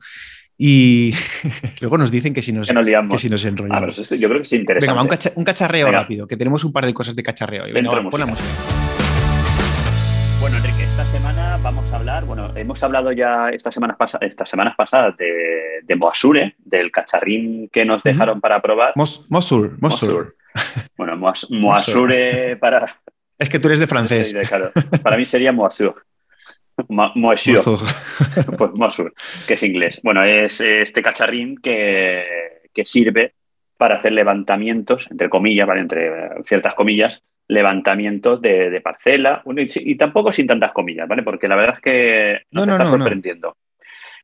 [0.57, 1.13] Y
[1.81, 4.11] luego nos dicen que si nos, que si nos enrollamos.
[4.11, 4.99] Ah, yo creo que es interesante.
[4.99, 7.65] Venga, un, cacharreo rápido, que tenemos un par de cosas de cacharreo.
[7.71, 8.78] Venga, semana
[11.63, 16.55] vamos a hablar, bueno, hemos hablado ya estas semanas, estas semanas pasadas de, de, Moasure,
[16.57, 18.93] del cacharrín que nos dejaron para probar.
[18.95, 20.35] Mos, Mosur, Mosur.
[20.97, 23.01] Bueno, Moasure para...
[23.37, 24.35] Es que tú eres de francés.
[24.47, 24.71] claro,
[25.03, 26.05] para mí sería Moasur.
[26.87, 27.59] Moasur.
[28.57, 29.13] Pues Moasur,
[29.47, 29.99] que es inglés.
[30.03, 33.35] Bueno, es este cacharrín que, que sirve
[33.77, 35.81] para hacer levantamientos, entre comillas, ¿vale?
[35.81, 36.11] entre
[36.45, 41.23] ciertas comillas, levantamientos de, parcela, y, tampoco sin tantas comillas, ¿vale?
[41.23, 43.57] Porque la verdad es que nos está sorprendiendo.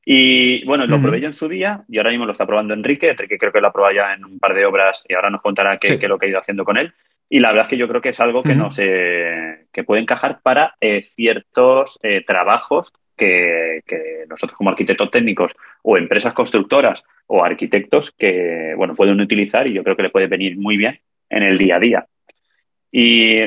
[0.07, 3.09] Y bueno, lo probé yo en su día y ahora mismo lo está probando Enrique.
[3.09, 5.41] Enrique creo que lo ha probado ya en un par de obras y ahora nos
[5.41, 6.93] contará qué, es lo que ha ido haciendo con él.
[7.27, 10.03] Y la verdad es que yo creo que es algo que, no se, que puede
[10.03, 17.03] encajar para eh, ciertos eh, trabajos que, que, nosotros como arquitectos técnicos o empresas constructoras
[17.25, 20.99] o arquitectos que bueno, pueden utilizar y yo creo que le puede venir muy bien
[21.31, 22.07] en el día a día.
[22.91, 23.39] Y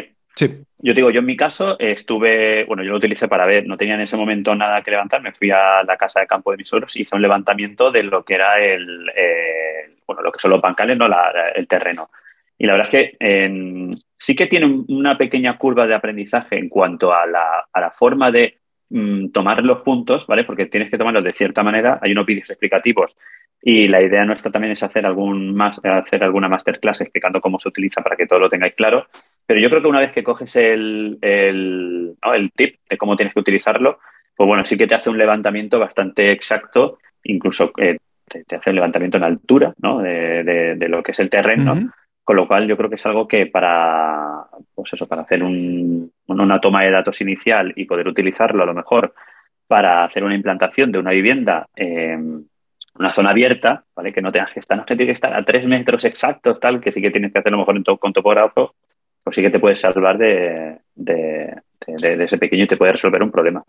[0.81, 3.95] yo digo, yo en mi caso estuve, bueno, yo lo utilicé para ver, no tenía
[3.95, 6.69] en ese momento nada que levantar, me fui a la casa de campo de mis
[6.69, 9.11] suegros y hice un levantamiento de lo que era el,
[10.07, 11.09] bueno, lo que son los bancales, no
[11.55, 12.11] el terreno.
[12.57, 17.13] Y la verdad es que sí que tiene una pequeña curva de aprendizaje en cuanto
[17.13, 18.59] a la, a la forma de
[18.91, 20.45] mm, tomar los puntos, ¿vale?
[20.45, 21.99] Porque tienes que tomarlos de cierta manera.
[22.03, 23.17] Hay unos vídeos explicativos
[23.61, 27.69] y la idea nuestra también es hacer, algún más, hacer alguna masterclass explicando cómo se
[27.69, 29.07] utiliza para que todo lo tengáis claro.
[29.47, 32.17] Pero yo creo que una vez que coges el, el,
[32.55, 33.99] tip de cómo tienes que utilizarlo,
[34.37, 38.77] pues bueno, sí que te hace un levantamiento bastante exacto, incluso eh, te, hace un
[38.77, 39.99] levantamiento en altura ¿no?
[39.99, 41.91] de, lo que es el terreno.
[42.23, 44.45] Con lo cual yo creo que es algo que para,
[44.75, 49.15] pues eso, para hacer una toma de datos inicial y poder utilizarlo a lo mejor
[49.67, 52.47] para hacer una implantación de una vivienda en
[52.99, 54.13] una zona abierta, ¿vale?
[54.13, 56.93] Que no tengas que estar, no tiene que estar a tres metros exactos, tal, que
[56.93, 58.75] sí que tienes que hacerlo mejor en con topógrafo,
[59.23, 60.79] pues sí que te puedes salvar de,
[61.87, 63.63] ese pequeño y te puede resolver un problema.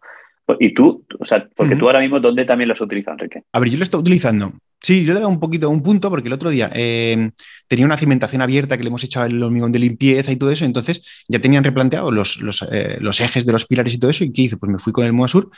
[0.59, 3.43] Y tú, o sea, porque tú ahora mismo, ¿dónde también lo has utilizado, Enrique?
[3.53, 4.53] A ver, yo lo estoy utilizando.
[4.81, 7.29] Sí, yo le he dado un poquito, un punto, porque el otro día eh,
[7.67, 10.65] tenía una cimentación abierta que le hemos echado el hormigón de limpieza y todo eso,
[10.65, 14.23] entonces ya tenían replanteado los, los, eh, los ejes de los pilares y todo eso,
[14.23, 14.57] y ¿qué hice?
[14.57, 15.51] Pues me fui con el Moasur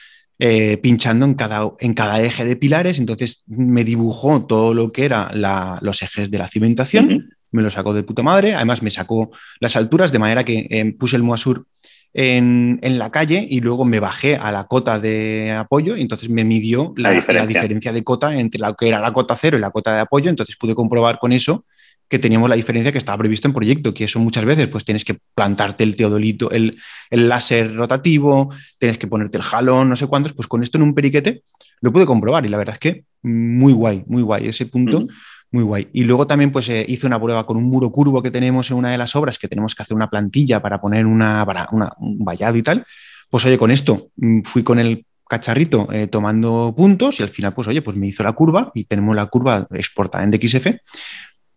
[0.44, 5.06] eh, pinchando en cada, en cada eje de pilares, entonces me dibujó todo lo que
[5.06, 5.40] eran
[5.82, 9.76] los ejes de la cimentación, me lo sacó de puta madre, además me sacó las
[9.76, 11.68] alturas, de manera que eh, puse el Moasur
[12.12, 15.96] en, la calle y luego me bajé a la cota de apoyo.
[15.96, 17.94] Y entonces me midió la, la, diferencia.
[17.94, 20.56] de cota entre la que era la cota cero y la cota de apoyo, entonces
[20.56, 21.66] pude comprobar con eso
[22.12, 25.06] que teníamos la diferencia que estaba previsto en proyecto, que eso muchas veces pues tienes
[25.06, 26.78] que plantarte el teodolito, el,
[27.10, 30.84] el láser rotativo, tienes que ponerte el jalón, no sé cuántos, pues con esto en
[30.84, 31.42] un periquete
[31.80, 35.08] lo pude comprobar y la verdad es que muy guay, muy guay, ese punto.
[35.54, 35.88] Muy guay.
[35.94, 38.78] Y luego también pues eh, hice una prueba con un muro curvo que tenemos en
[38.78, 42.24] una de las obras, que tenemos que hacer una plantilla para poner una, para un
[42.26, 42.86] vallado y tal.
[43.30, 47.54] Pues oye, con esto mm, fui con el cacharrito eh, tomando puntos y al final,
[47.54, 50.68] pues oye, pues me hizo la curva y tenemos la curva exportada en DXF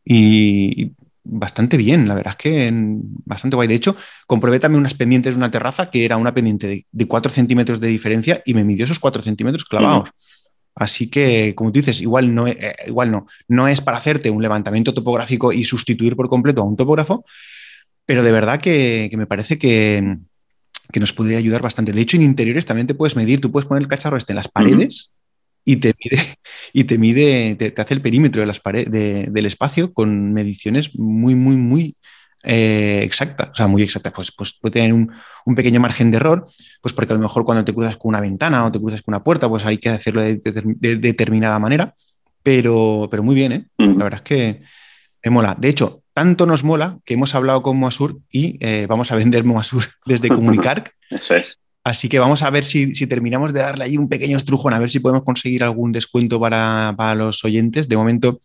[0.05, 0.93] y
[1.25, 3.67] bastante bien, la verdad es que bastante guay.
[3.67, 7.33] De hecho, comprobé también unas pendientes de una terraza que era una pendiente de, 4
[7.33, 10.11] centímetros de diferencia y me midió esos 4 centímetros clavados.
[10.75, 14.43] Así que, como tú dices, igual no, eh, igual no, no es para hacerte un
[14.43, 17.25] levantamiento topográfico y sustituir por completo a un topógrafo,
[18.05, 20.19] pero de verdad que, me parece que,
[20.95, 21.93] nos puede ayudar bastante.
[21.93, 24.37] De hecho, en interiores también te puedes medir, tú puedes poner el cacharro este en
[24.37, 25.14] las paredes
[25.65, 26.39] y te mide,
[26.73, 28.91] y te, mide, te, hace el perímetro de las paredes,
[29.33, 31.97] del espacio con mediciones muy, muy, muy
[32.43, 34.13] eh, exactas, o sea, muy exactas.
[34.13, 35.11] Pues, pues puede tener un,
[35.57, 36.45] pequeño margen de error,
[36.83, 39.15] pues porque a lo mejor cuando te cruzas con una ventana o te cruzas con
[39.15, 40.37] una puerta, pues hay que hacerlo de,
[40.97, 41.95] determinada manera,
[42.43, 43.67] pero, pero muy bien, ¿eh?
[43.79, 44.63] La verdad es que
[45.25, 45.57] me mola.
[45.59, 49.45] De hecho, tanto nos mola que hemos hablado con Moasur y eh, vamos a vender
[49.45, 50.85] Moasur desde Comunicar.
[51.11, 51.59] Eso es.
[51.85, 54.91] Así que vamos a ver si, terminamos de darle ahí un pequeño estrujón, a ver
[54.91, 57.89] si podemos conseguir algún descuento para, los oyentes.
[57.89, 58.41] De momento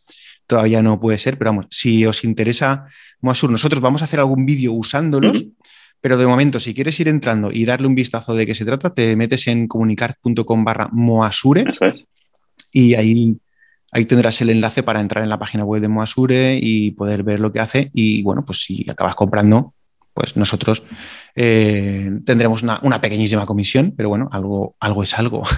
[0.46, 2.86] todavía no puede ser, pero vamos, si os interesa
[3.22, 5.46] Moasur, nosotros vamos a hacer algún vídeo usándolos.
[6.02, 8.94] Pero de momento, si quieres ir entrando y darle un vistazo de qué se trata,
[8.94, 11.66] te metes en comunicar.com barra Moasure
[12.72, 13.38] y ahí,
[13.92, 17.40] ahí tendrás el enlace para entrar en la página web de Moasure y poder ver
[17.40, 17.90] lo que hace.
[17.94, 19.74] Y bueno, pues si acabas comprando,
[20.20, 20.84] pues nosotros
[21.34, 25.44] eh, tendremos una, pequeñísima comisión, pero bueno, algo, algo es algo.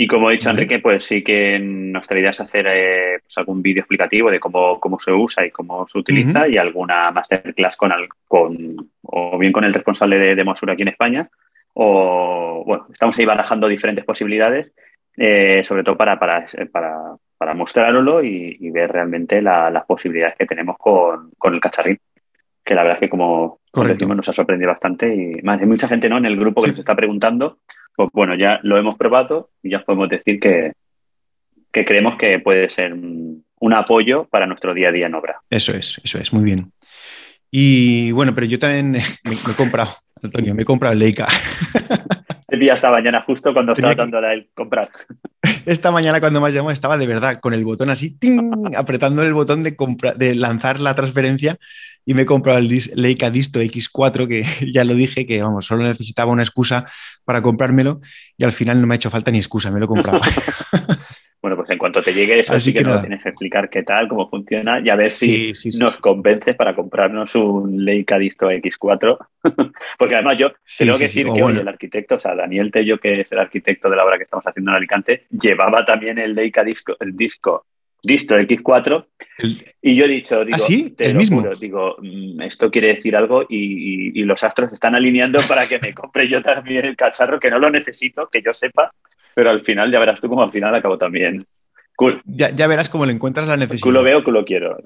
[0.00, 3.60] Y como ha dicho Enrique, pues sí que nuestra idea es hacer eh, pues algún
[3.60, 7.90] vídeo explicativo de cómo, cómo se usa y cómo se utiliza y alguna masterclass con,
[8.28, 11.28] con, o bien con el responsable de, de Mosura aquí en España
[11.80, 14.72] o, bueno, estamos ahí barajando diferentes posibilidades,
[15.16, 20.76] eh, sobre todo para, para, para, para mostrarlo y, ver realmente las posibilidades que tenemos
[20.76, 22.00] con, con el cacharrín
[22.68, 25.88] que la verdad es que como, decimos nos ha sorprendido bastante y más, hay mucha
[25.88, 26.18] gente ¿no?
[26.18, 27.60] en el grupo que nos está preguntando,
[27.96, 30.72] pues bueno, ya lo hemos probado y ya podemos decir que,
[31.72, 35.40] que creemos que puede ser un, apoyo para nuestro día a día en obra.
[35.48, 36.70] Eso es, eso es, muy bien.
[37.50, 41.26] Y bueno, pero yo también me, he comprado, Antonio, me he comprado el Leica.
[42.48, 44.88] Te vi esta mañana justo cuando estaba dando el comprar.
[45.66, 48.16] Esta mañana cuando me llamado estaba de verdad con el botón así,
[48.76, 49.76] apretando el botón de,
[50.16, 51.58] de lanzar la transferencia
[52.06, 55.82] y me he comprado el Leica Disto X4, que ya lo dije, que vamos, solo
[55.82, 56.86] necesitaba una excusa
[57.24, 58.00] para comprármelo
[58.38, 60.20] y al final no me ha hecho falta ni excusa, me lo he comprado.
[61.40, 64.08] Bueno, pues en cuanto te llegue eso, sí que, nos tienes que explicar qué tal,
[64.08, 69.16] cómo funciona y a ver si nos convences para comprarnos un Leica Disto X4.
[69.98, 73.30] Porque además yo tengo que decir que el arquitecto, o sea, Daniel Tello, que es
[73.30, 76.96] el arquitecto de la obra que estamos haciendo en Alicante, llevaba también el Leica Disco,
[76.98, 77.66] el disco
[78.02, 79.06] Disto X4
[79.82, 81.42] y yo he dicho, digo, ¿Ah, el mismo.
[81.60, 85.92] digo, mm, esto quiere decir algo y, y, los astros están alineando para que me
[85.94, 88.92] compre yo también el cacharro, que no lo necesito, que yo sepa,
[89.38, 91.46] pero al final ya verás tú cómo al final acabo también.
[91.94, 92.20] Cool.
[92.24, 93.84] Ya, verás cómo le encuentras la necesidad.
[93.84, 94.76] Culo veo, culo quiero.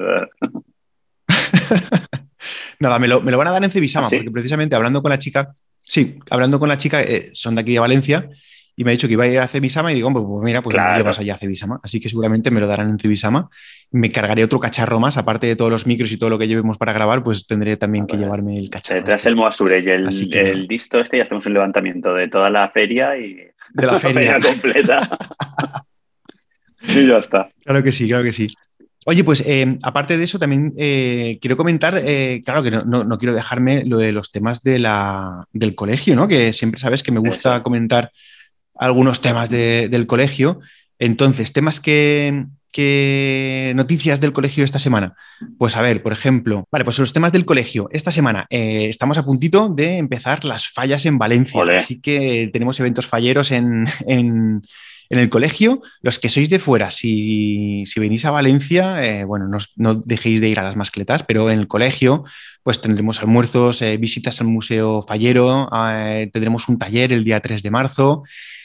[2.78, 5.54] Nada, me lo, van a dar en Cebisama, ¿Ah, porque precisamente hablando con la chica,
[5.78, 8.28] sí, hablando con la chica, eh, son de aquí de Valencia,
[8.74, 10.62] y me ha dicho que iba a ir a Cebisama y digo, pues, pues mira,
[10.62, 10.96] pues claro.
[10.96, 11.80] llevas allá a Cebisama.
[11.82, 13.50] Así que seguramente me lo darán en Cebisama.
[13.90, 16.78] Me cargaré otro cacharro más, aparte de todos los micros y todo lo que llevemos
[16.78, 19.04] para grabar, pues tendré también que llevarme el cacharro.
[19.04, 19.28] Tras este.
[19.28, 23.16] el Moasure y el, el disto este y hacemos un levantamiento de toda la feria
[23.18, 24.40] y de la feria.
[24.40, 25.18] completa.
[26.88, 27.50] y ya está.
[27.64, 28.46] Claro que sí, claro que sí.
[29.04, 33.34] Oye, pues eh, aparte de eso, también eh, quiero comentar, eh, claro que no, quiero
[33.34, 36.28] dejarme lo de los temas de la, del colegio, ¿no?
[36.28, 38.12] Que siempre sabes que me gusta comentar
[38.84, 40.60] algunos temas del colegio.
[40.98, 42.46] Entonces, temas que,
[43.74, 45.14] noticias del colegio esta semana?
[45.58, 47.88] Pues a ver, por ejemplo, vale, pues los temas del colegio.
[47.92, 53.06] Esta semana estamos a puntito de empezar las fallas en Valencia, así que tenemos eventos
[53.06, 53.86] falleros en,
[55.12, 59.94] en el colegio, los que sois de fuera, si, venís a Valencia, eh, bueno, no,
[59.94, 62.24] dejéis de ir a las mascletas, pero en el colegio,
[62.62, 67.62] pues tendremos almuerzos, eh, visitas al Museo Fallero, eh, tendremos un taller el día 3
[67.62, 68.22] de marzo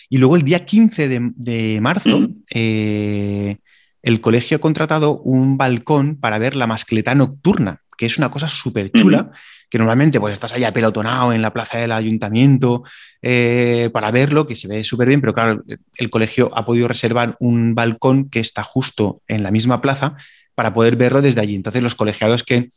[0.09, 2.19] y luego el día 15 de, marzo.
[2.19, 2.43] Mm.
[2.49, 8.47] el colegio ha contratado un balcón para ver la mascleta nocturna, que es una cosa
[8.47, 9.31] súper chula
[9.69, 12.83] que normalmente pues estás allá pelotonado en la plaza del ayuntamiento
[13.21, 15.63] eh, para verlo, que se ve súper bien, pero claro,
[15.95, 20.15] el colegio ha podido reservar un balcón que está justo en la misma plaza
[20.55, 21.55] para poder verlo desde allí.
[21.55, 22.69] Entonces los colegiados que,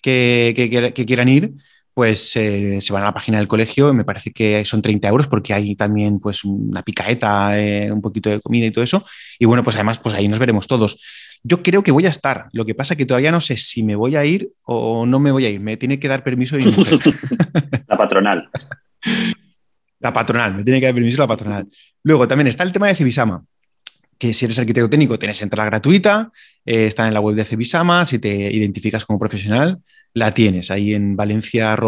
[0.00, 1.52] que, quieran ir,
[1.98, 5.26] pues eh, se van a la página del colegio, me parece que son 30 euros
[5.26, 9.04] porque hay también pues una picaeta, eh, un poquito de comida y todo eso.
[9.36, 10.96] Y bueno, pues además pues ahí nos veremos todos.
[11.42, 12.46] Yo creo que voy a estar.
[12.52, 15.18] Lo que pasa es que todavía no sé si me voy a ir o no
[15.18, 15.58] me voy a ir.
[15.58, 17.00] Me tiene que dar permiso mi mujer.
[17.88, 18.48] La patronal.
[19.98, 21.66] La patronal, me tiene que dar permiso la patronal.
[22.04, 23.42] Luego también está el tema de Cibisama
[24.18, 26.30] que si eres arquitecto técnico tienes entrada gratuita,
[26.66, 29.78] eh, está en la web de Cibisama, si te identificas como profesional,
[30.12, 31.78] la tienes ahí en valencia,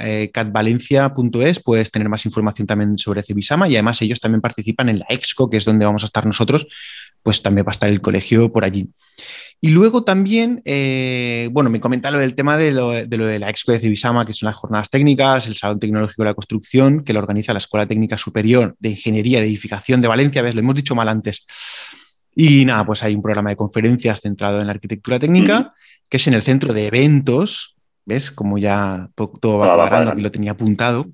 [0.00, 4.98] eh, catvalencia.es, puedes tener más información también sobre Cibisama y además ellos también participan en
[4.98, 6.66] la Exco, que es donde vamos a estar nosotros,
[7.22, 8.90] pues también va a estar el colegio por allí.
[9.62, 13.72] Y luego también, eh, bueno, me comenta lo del tema de lo, de la Exco
[13.72, 17.18] de Cibisama, que son las jornadas técnicas, el Salón Tecnológico de la Construcción, que lo
[17.20, 20.54] organiza la Escuela Técnica Superior de Ingeniería de Edificación de Valencia, ¿ves?
[20.54, 21.44] Lo hemos dicho mal antes.
[22.34, 25.74] Y nada, pues hay un programa de conferencias centrado en la arquitectura técnica
[26.10, 28.30] que es en el centro de eventos, ¿ves?
[28.30, 31.06] Como ya todo va cuadrando, aquí lo tenía apuntado.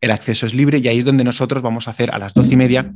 [0.00, 2.52] El acceso es libre y ahí es donde nosotros vamos a hacer a las doce
[2.52, 2.92] y media,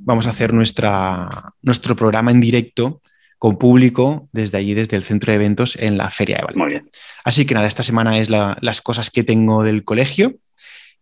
[0.00, 3.00] vamos a hacer nuestra, nuestro programa en directo
[3.40, 6.62] con público desde allí, desde el centro de eventos en la Feria de Valencia.
[6.62, 6.90] Muy bien.
[7.24, 10.34] Así que nada, esta semana es las cosas que tengo del colegio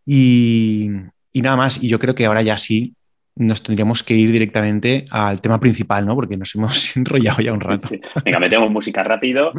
[0.07, 0.89] y,
[1.33, 1.83] y, nada más.
[1.83, 2.95] Y yo creo que ahora ya sí
[3.35, 6.15] nos tendríamos que ir directamente al tema principal, ¿no?
[6.15, 7.89] Porque nos hemos enrollado ya un rato.
[8.25, 9.51] Venga, metemos música rápido.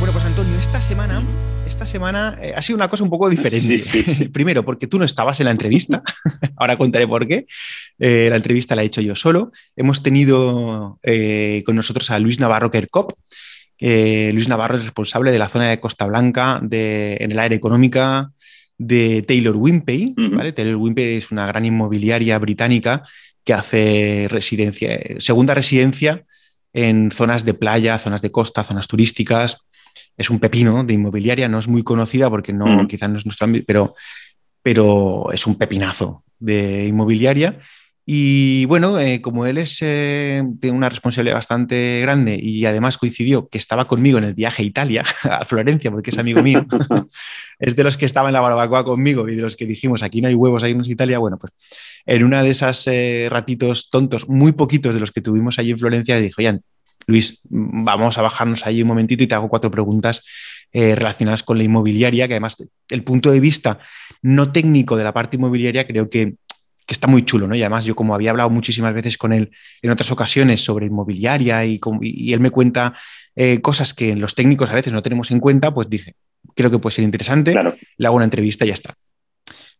[0.00, 1.22] Bueno, pues Antonio, esta semana,
[1.78, 3.80] esta semana eh, ha sido una cosa un poco diferente.
[4.32, 6.02] Primero, porque tú no estabas en la entrevista.
[6.56, 7.46] Ahora contaré por qué.
[8.00, 9.52] Eh, la entrevista la he hecho yo solo.
[9.76, 13.12] Hemos tenido eh, con nosotros a Luis Navarro Kerkop.
[13.80, 18.32] Luis Navarro es responsable de la zona de Costa Blanca de, en el área económica,
[18.76, 20.14] de Taylor Wimpey.
[20.32, 20.50] ¿vale?
[20.50, 23.04] Taylor Wimpey es una gran inmobiliaria británica
[23.44, 26.24] que hace residencia, segunda residencia
[26.72, 29.68] en zonas de playa, zonas de costa, zonas turísticas.
[30.18, 33.46] Es un pepino de inmobiliaria, no es muy conocida porque no, quizás no es nuestro
[33.46, 33.94] ámbito, pero,
[34.62, 37.58] pero es un pepinazo de inmobiliaria.
[38.10, 43.50] Y bueno, eh, como él es, eh, tiene una responsabilidad bastante grande y además coincidió
[43.50, 46.64] que estaba conmigo en el viaje a Italia, a Florencia, porque es amigo mío,
[47.58, 50.22] es de los que estaba en la barbacoa conmigo y de los que dijimos, aquí
[50.22, 51.18] no hay huevos, hay unos Italia.
[51.18, 51.52] Bueno, pues
[52.06, 55.78] en una de esas eh, ratitos tontos, muy poquitos de los que tuvimos allí en
[55.78, 56.60] Florencia, le dijo, oye,
[57.08, 60.24] Luis, vamos a bajarnos allí un momentito y te hago cuatro preguntas
[60.72, 62.56] relacionadas con la inmobiliaria, que además
[62.90, 63.80] el punto de vista
[64.22, 66.34] no técnico de la parte inmobiliaria creo que
[66.88, 67.54] que está muy chulo, ¿no?
[67.54, 69.50] Y además yo como había hablado muchísimas veces con él
[69.82, 72.94] en otras ocasiones sobre inmobiliaria y, y él me cuenta
[73.36, 76.14] eh, cosas que los técnicos a veces no tenemos en cuenta, pues dije,
[76.56, 77.54] creo que puede ser interesante,
[77.98, 78.94] le hago una entrevista y ya está.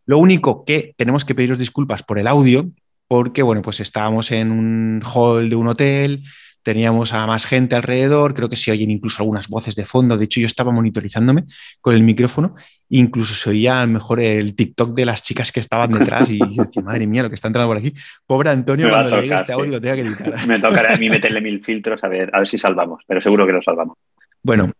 [0.05, 2.69] Lo único que tenemos que pediros disculpas por el audio,
[3.07, 6.23] porque bueno, pues estábamos en un hall de un hotel,
[6.63, 10.25] teníamos a más gente alrededor, creo que se oyen incluso algunas voces de fondo, de
[10.25, 11.45] hecho yo estaba monitorizándome
[11.81, 12.55] con el micrófono,
[12.89, 16.39] incluso se oía a lo mejor el TikTok de las chicas que estaban detrás y
[16.39, 17.93] decía, madre mía, lo que está entrando por aquí,
[18.25, 20.33] pobre Antonio, cuando llegue este audio lo tenga que editar.
[20.47, 23.45] Me tocará a mí meterle mil filtros a ver, a ver si salvamos, pero seguro
[23.45, 23.97] que lo salvamos.
[24.41, 24.71] Bueno,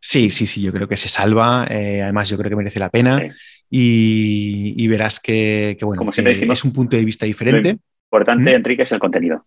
[0.00, 1.66] Sí, sí, sí, yo creo que se salva.
[1.68, 3.20] Eh, además, yo creo que merece la pena.
[3.68, 7.72] Y, verás que, bueno, Como siempre es un punto de vista diferente.
[7.72, 9.44] Lo importante, Enrique, es el contenido.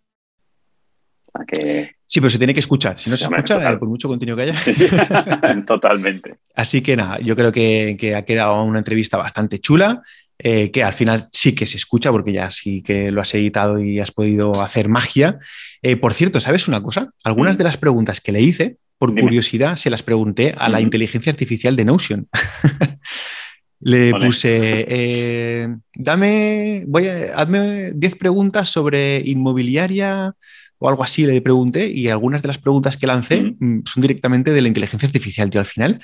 [2.06, 3.00] Sí, pero se tiene que escuchar.
[3.00, 4.54] Si no se escucha, por mucho contenido que haya.
[5.66, 6.36] Totalmente.
[6.56, 10.02] Así que nada, yo creo que, ha quedado una entrevista bastante chula.
[10.44, 13.80] Eh, que al final sí que se escucha porque ya sí que lo has editado
[13.80, 15.38] y has podido hacer magia.
[15.84, 17.12] Eh, por cierto, ¿sabes una cosa?
[17.24, 17.58] Algunas mm.
[17.60, 21.76] de las preguntas que le hice, por curiosidad, se las pregunté a la inteligencia artificial
[21.76, 22.28] de Notion.
[23.82, 30.36] le puse, eh, dame, voy a, hazme 10 preguntas sobre inmobiliaria
[30.82, 34.52] o algo así le pregunté y algunas de las preguntas que lancé mm, son directamente
[34.52, 35.62] de la inteligencia artificial, tío.
[35.62, 36.00] Al final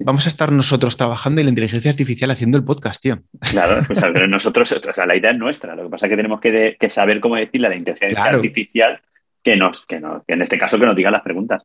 [0.00, 3.22] vamos a estar nosotros trabajando y la inteligencia artificial haciendo el podcast, tío.
[3.50, 5.74] Claro, pues nosotros, o sea, la idea es nuestra.
[5.74, 9.00] Lo que pasa es que tenemos que, saber cómo decirle a la inteligencia artificial
[9.42, 11.62] que nos, que nos, que en este caso que nos diga las preguntas.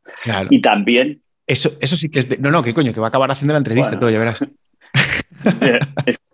[0.48, 1.20] Y también.
[1.46, 2.38] Eso, eso sí que es de.
[2.38, 4.42] No, no, qué coño, que va a acabar haciendo la entrevista, todo, ya verás.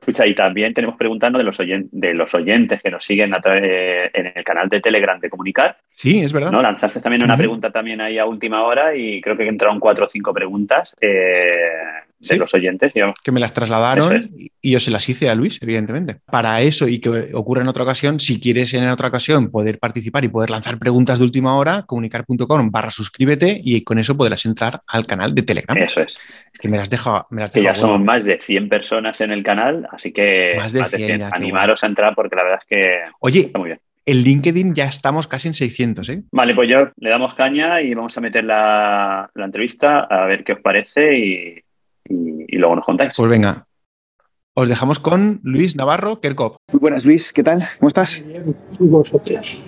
[0.06, 4.32] Escucha, y también tenemos preguntando de los, oyentes, de los oyentes que nos siguen en
[4.36, 5.78] el canal de Telegram de Comunicar.
[5.90, 6.52] Sí, es verdad.
[6.52, 6.62] ¿no?
[6.62, 10.08] Lanzaste también una pregunta también ahí a última hora y creo que entraron cuatro o
[10.08, 10.94] cinco preguntas.
[11.00, 11.72] Eh,
[12.18, 13.16] de los oyentes, digamos.
[13.22, 16.16] Que me las trasladaron y yo se las hice a Luis, evidentemente.
[16.26, 20.24] Para eso y que ocurra en otra ocasión, si quieres en otra ocasión poder participar
[20.24, 24.82] y poder lanzar preguntas de última hora, comunicar.com barra suscríbete y con eso podrás entrar
[24.86, 25.76] al canal de Telegram.
[25.76, 26.18] Eso es.
[26.52, 27.26] Es que me las dejo.
[27.30, 30.72] Me las que ya somos más de 100 personas en el canal, así que más
[30.72, 33.80] de 100, animaros a entrar porque la verdad es que Oye, está muy bien.
[34.04, 36.22] El LinkedIn ya estamos casi en 600, ¿eh?
[36.30, 40.44] Vale, pues yo le damos caña y vamos a meter la, la entrevista a ver
[40.44, 41.65] qué os parece y,
[42.08, 43.12] y, luego nos contáis.
[43.16, 43.66] Pues venga,
[44.54, 46.56] os dejamos con Luis Navarro Kerkop.
[46.72, 47.64] Muy buenas, Luis, ¿qué tal?
[47.78, 48.22] ¿Cómo estás?
[48.22, 49.60] Muy bien, vosotros.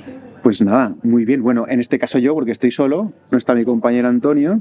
[0.42, 1.42] Pues nada, muy bien.
[1.42, 4.60] Bueno, en este caso yo, porque estoy solo, no está mi compañero Antonio,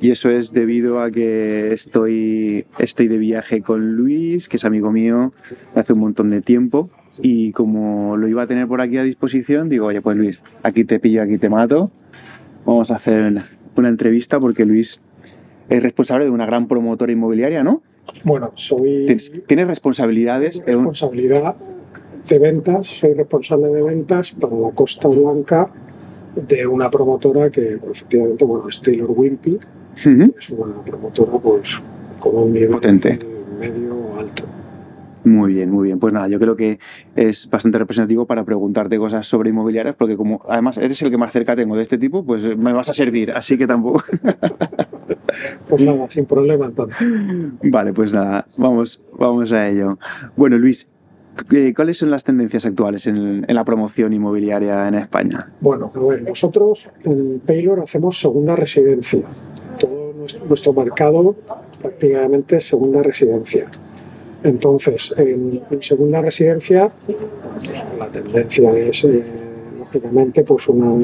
[0.00, 4.90] y eso es debido a que estoy, estoy de viaje con Luis, que es amigo
[4.90, 5.32] mío
[5.74, 6.90] hace un montón de tiempo,
[7.22, 10.84] y como lo iba a tener por aquí a disposición, digo, oye, pues Luis, aquí
[10.84, 11.92] te pillo, aquí te mato,
[12.66, 13.32] vamos a hacer
[13.76, 15.00] una entrevista porque Luis
[15.68, 17.82] es responsable de una gran promotora inmobiliaria, ¿no?
[18.24, 19.06] Bueno, soy...
[19.46, 20.62] ¿Tienes, responsabilidades?
[20.64, 21.56] Responsabilidad
[22.28, 25.70] de ventas, soy responsable de ventas para la Costa Blanca
[26.34, 29.58] de una promotora que efectivamente, bueno, es Taylor Wimpy,
[29.94, 31.80] es una promotora pues
[32.18, 33.18] con un nivel Potente.
[33.58, 34.44] medio alto.
[35.24, 35.98] Muy bien, muy bien.
[35.98, 36.78] Pues nada, yo creo que
[37.14, 41.32] es bastante representativo para preguntarte cosas sobre inmobiliarias, porque como además eres el que más
[41.32, 44.02] cerca tengo de este tipo, pues me vas a servir, así que tampoco.
[45.68, 46.96] pues nada, sin problema entonces.
[47.62, 49.98] Vale, pues nada, vamos, vamos a ello.
[50.36, 50.88] Bueno, Luis,
[51.76, 55.52] ¿cuáles son las tendencias actuales en, la promoción inmobiliaria en España?
[55.60, 59.22] Bueno, a ver, nosotros en Taylor hacemos segunda residencia.
[59.78, 60.12] Todo
[60.48, 61.36] nuestro mercado
[61.80, 63.68] prácticamente es segunda residencia.
[64.44, 66.88] Entonces, en, segunda residencia,
[67.98, 69.20] la tendencia es, eh,
[69.78, 71.02] lógicamente, pues unas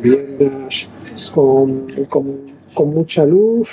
[0.00, 0.88] viviendas
[1.34, 1.86] con,
[2.74, 3.68] con, mucha luz,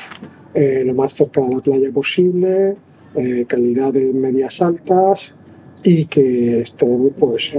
[0.53, 2.75] eh, lo más cerca de la playa posible,
[3.15, 5.33] eh, calidades medias altas
[5.83, 7.53] y que estén, pues,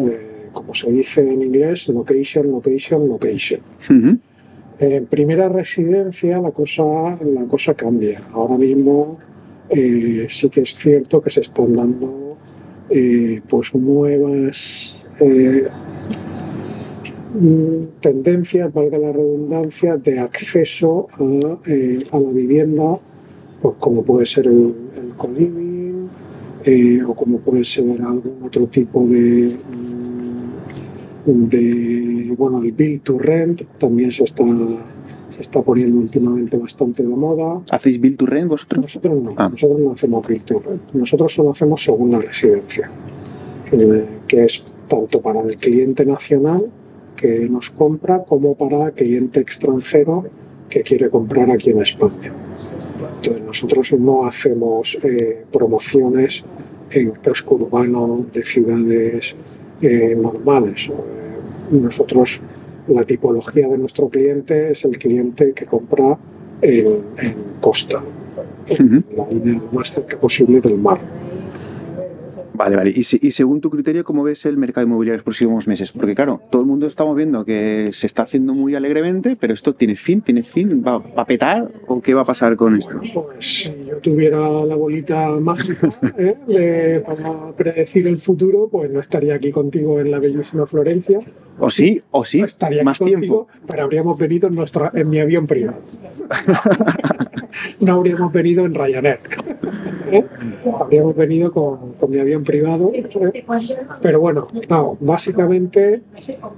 [0.53, 3.61] como se dice en inglés, location, location, location.
[4.81, 6.83] En primera residencia la cosa,
[7.23, 8.22] la cosa cambia.
[8.33, 9.18] Ahora mismo
[9.71, 12.37] eh, sí que es cierto que se están dando
[12.89, 15.68] eh, pues nuevas eh,
[18.01, 22.99] tendencias, valga la redundancia, de acceso a, la vivienda,
[23.62, 25.31] pues como puede ser el, el co
[27.07, 29.57] o como puede ser algún otro tipo de,
[31.25, 34.45] de, bueno, el build to rent también se está,
[35.41, 37.62] se está poniendo últimamente bastante de moda.
[37.70, 38.82] ¿Hacéis build to rent vosotros?
[38.84, 39.49] Nosotros no, Ah.
[39.49, 40.82] nosotros no hacemos build to rent.
[40.93, 42.91] Nosotros solo hacemos segunda residencia,
[43.72, 46.66] eh, que es tanto para el cliente nacional
[47.16, 50.24] que nos compra como para cliente extranjero
[50.68, 52.32] que quiere comprar aquí en España.
[52.99, 56.45] Entonces nosotros no hacemos eh, promociones
[56.91, 59.34] en casco urbano de ciudades
[59.80, 60.88] eh, normales.
[60.91, 60.93] Eh,
[61.72, 62.41] Nosotros,
[62.89, 66.18] la tipología de nuestro cliente es el cliente que compra
[66.62, 66.87] en,
[67.18, 68.03] en costa,
[69.16, 71.01] la línea más cerca posible del mar.
[72.61, 72.93] Vale, vale.
[72.95, 75.93] Y, se- y según tu criterio, ¿cómo ves el mercado inmobiliario en los próximos meses?
[75.93, 79.75] Porque claro, todo el mundo estamos viendo que se está haciendo muy alegremente, pero esto
[79.75, 83.01] tiene fin, tiene fin, ¿va, va a petar o qué va a pasar con esto?
[83.15, 83.31] Pues
[83.63, 85.89] si yo tuviera la bolita mágica
[86.19, 86.37] ¿eh?
[86.47, 91.19] de- para predecir el futuro, pues no estaría aquí contigo en la bellísima Florencia.
[91.59, 93.49] O sí, o sí, estaría más contigo, tiempo.
[93.67, 95.79] pero habríamos venido en, nuestra, en mi avión privado.
[97.81, 99.19] no habríamos venido en Ryanair.
[100.11, 100.25] ¿eh?
[100.81, 102.49] Habríamos venido con, con mi avión privado.
[102.94, 103.01] ¿Eh?
[104.03, 106.03] Pero bueno, no, básicamente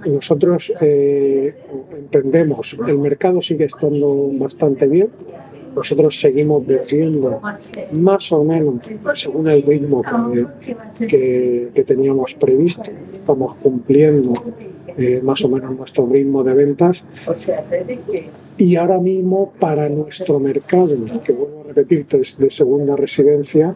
[0.06, 1.54] nosotros eh,
[1.96, 5.08] entendemos, el mercado sigue estando bastante bien.
[5.74, 7.40] Nosotros seguimos vendiendo
[7.92, 8.80] más o menos
[9.14, 12.82] según el ritmo que, que- que teníamos previsto.
[13.14, 14.34] Estamos cumpliendo
[14.98, 17.02] eh, más o menos nuestro ritmo de ventas
[18.58, 23.74] y ahora mismo para nuestro mercado, que vuelvo a repetirte, es de segunda residencia,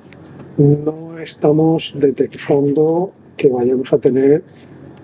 [0.59, 4.43] no estamos detectando que vayamos a tener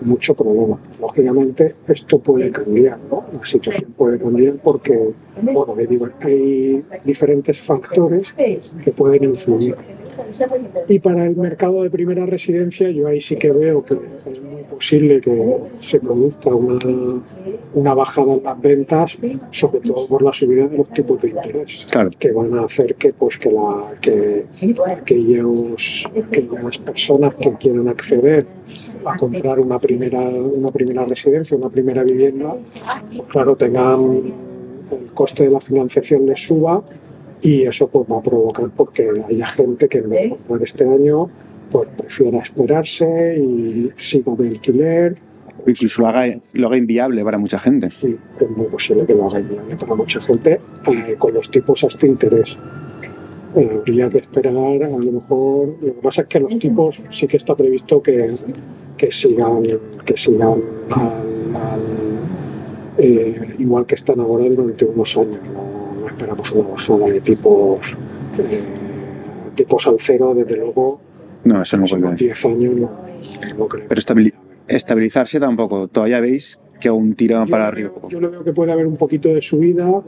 [0.00, 0.80] mucho problema.
[1.00, 3.24] Lógicamente esto puede cambiar, ¿no?
[3.32, 5.76] La situación puede cambiar porque, bueno,
[6.20, 9.76] hay diferentes factores que pueden influir.
[10.88, 14.62] Y para el mercado de primera residencia, yo ahí sí que veo que es muy
[14.64, 16.78] posible que se produzca una,
[17.74, 19.18] una bajada en las ventas,
[19.50, 22.10] sobre todo por la subida de los tipos de interés, Claro.
[22.18, 24.46] que van a hacer que, pues, que, la, que
[24.86, 28.46] aquellos, aquellas personas que quieran acceder
[29.04, 34.32] a comprar una primera, una primera residencia, una primera vivienda, pues, claro, tengan
[34.90, 36.82] el coste de la financiación les suba
[37.42, 40.84] y eso pues, va a provocar porque haya gente que en vez de comprar este
[40.84, 41.28] año
[41.70, 45.14] pues prefiera esperarse y siga de alquiler
[45.64, 47.88] O incluso lo haga, lo haga inviable para mucha gente.
[48.02, 51.82] y es muy posible que lo haga inviable para mucha gente eh, con los tipos
[51.84, 52.56] hasta interés.
[53.54, 55.76] Eh, habría que esperar, a lo mejor.
[55.82, 58.34] Lo que pasa es que los tipos sí que está previsto que,
[58.96, 59.62] que sigan,
[60.06, 62.18] que sigan al- al-
[62.98, 65.40] eh, igual que están ahora durante unos años.
[65.52, 65.61] No
[66.22, 67.96] esperamos una bajada de tipos,
[68.38, 68.60] eh,
[69.54, 71.00] tipos al cero, desde luego.
[71.44, 72.06] No, eso no vuelve.
[72.08, 72.90] unos 10 años no,
[73.58, 73.84] no creo.
[73.88, 74.32] Pero estabili-
[74.68, 75.88] estabilizarse tampoco.
[75.88, 77.90] Todavía veis que aún tira para arriba.
[78.08, 80.00] Yo le veo que puede haber un poquito de subida,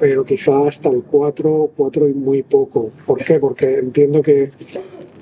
[0.00, 2.90] pero quizá hasta el 4, 4 y muy poco.
[3.06, 3.38] ¿Por qué?
[3.38, 4.50] Porque entiendo que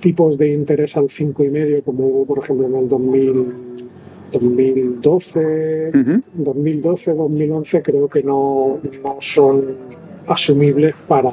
[0.01, 3.47] tipos de interés al 5,5, como hubo, por ejemplo, en el 2000,
[4.32, 6.22] 2012, Ujú.
[6.34, 9.64] 2012, 2011, creo que no, no son
[10.30, 11.28] asumibles para,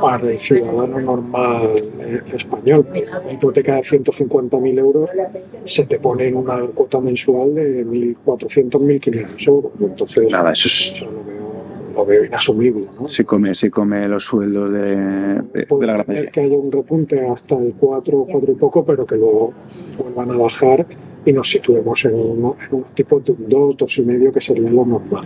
[0.00, 1.68] para el ciudadano normal
[2.00, 2.86] eh, español.
[2.90, 5.10] Una hipoteca de 150.000 euros
[5.64, 9.72] se te pone en una cuota mensual de 1.400, 1.500 euros.
[9.80, 12.86] Entonces, Nada, eso es- eso lo, veo, lo veo inasumible.
[13.00, 13.08] ¿no?
[13.08, 16.30] Se come, se come los sueldos de, de- de Puede la tener gracia.
[16.32, 19.52] que haya un repunte hasta el 4, 4 y poco, pero que luego
[19.98, 20.86] vuelvan a bajar
[21.24, 24.84] y nos situemos en, uno- en unos tipos de un 2, 2,5 que sería lo
[24.84, 25.24] normal.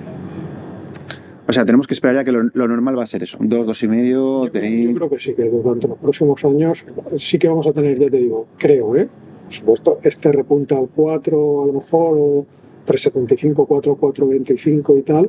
[1.50, 3.36] O sea, tenemos que esperar ya que lo, lo normal va a ser eso.
[3.40, 4.44] 2, 2 y medio.
[4.46, 6.84] Yo tenéis- creo que sí, que durante los próximos años
[7.16, 9.08] sí que vamos a tener, ya te digo, creo, ¿eh?
[9.46, 12.46] Por supuesto, este repunte al 4 a lo mejor, o
[12.86, 15.28] 3,75, 4, 4,25 y tal,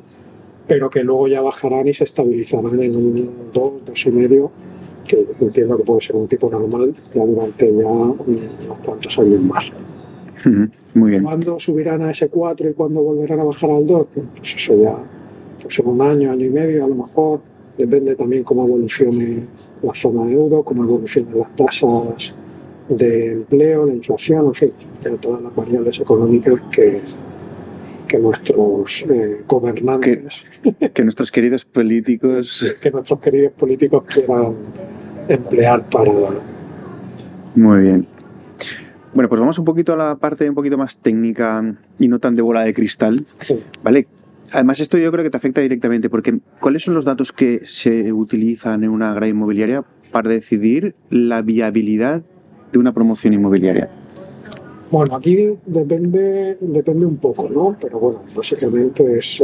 [0.67, 4.51] pero que luego ya bajarán y se estabilizarán en un 2, 2,5,
[5.07, 8.17] que entiendo que puede ser un tipo normal ya durante ya unos
[8.85, 9.71] cuantos años más.
[10.93, 11.23] Muy bien.
[11.23, 14.07] ¿Cuándo subirán a ese 4 y cuándo volverán a bajar al 2?
[14.37, 14.97] Pues eso ya,
[15.61, 17.41] pues en un año, año y medio a lo mejor.
[17.77, 19.45] Depende también cómo evolucione
[19.81, 22.33] la zona euro, cómo evolucionen las tasas
[22.89, 24.71] de empleo, la inflación, en fin,
[25.03, 27.01] de todas las variables económicas que,
[28.07, 30.43] que nuestros eh, gobernantes,
[30.93, 32.75] Que nuestros queridos políticos.
[32.81, 34.55] que nuestros queridos políticos quieran
[35.29, 36.11] emplear para...
[37.55, 38.07] Muy bien.
[39.13, 42.35] Bueno, pues vamos un poquito a la parte un poquito más técnica y no tan
[42.35, 43.59] de bola de cristal, Sí.
[43.83, 44.07] ¿vale?
[44.53, 48.11] Además, esto yo creo que te afecta directamente porque ¿cuáles son los datos que se
[48.11, 52.21] utilizan en una gran inmobiliaria para decidir la viabilidad
[52.71, 53.89] de una promoción inmobiliaria?
[54.91, 57.77] Bueno, aquí depende, depende un poco, ¿no?
[57.79, 59.41] Pero bueno, básicamente es,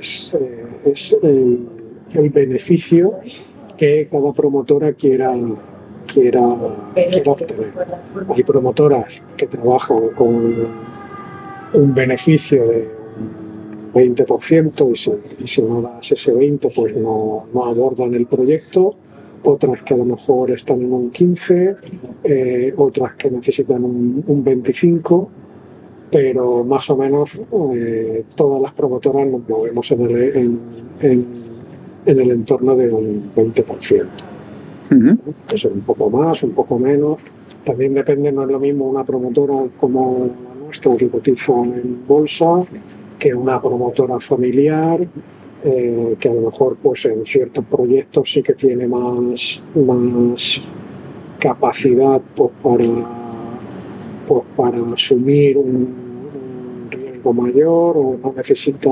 [0.00, 0.36] es,
[0.86, 1.68] es el,
[2.14, 3.12] el beneficio
[3.76, 5.34] que cada promotora quiera,
[6.06, 6.40] quiera,
[6.94, 7.72] quiera obtener.
[8.34, 10.64] Hay promotoras que trabajan con
[11.74, 12.95] un beneficio de
[13.96, 15.10] 20% y si,
[15.42, 18.94] y si no das ese 20% pues no, no, abordan el proyecto,
[19.42, 21.76] otras que a lo mejor están en un 15%,
[22.24, 25.28] eh, otras que necesitan un, un 25%,
[26.10, 27.40] pero más o menos
[27.74, 30.60] eh, todas las promotoras nos movemos en el, en,
[31.00, 31.26] en,
[32.04, 34.04] en el entorno de un 20%.
[34.88, 35.18] Uh -huh.
[35.46, 37.18] Puede ser un poco más, un poco menos.
[37.64, 42.62] También depende, no es lo mismo una promotora como la nuestra que cotiza en bolsa
[43.18, 45.00] que una promotora familiar
[45.64, 50.60] eh, que a lo mejor pues en ciertos proyectos sí que tiene más, más
[51.40, 52.84] capacidad pues, para,
[54.26, 56.06] pues, para asumir un,
[56.90, 58.90] riesgo mayor o no necesita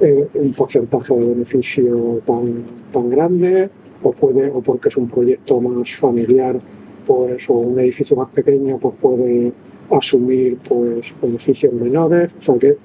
[0.00, 3.70] eh, un porcentaje de beneficio tan, tan grande
[4.02, 6.60] o, puede, o porque es un proyecto más familiar
[7.06, 9.52] pues, o un edificio más pequeño pues puede
[9.90, 12.76] asumir pues beneficios menores o sea que,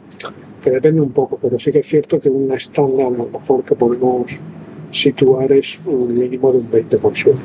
[0.64, 3.64] que depende un poco pero sí que es cierto que un estándar a lo mejor
[3.64, 4.39] que podemos
[4.91, 7.36] situar es un mínimo de un 20%.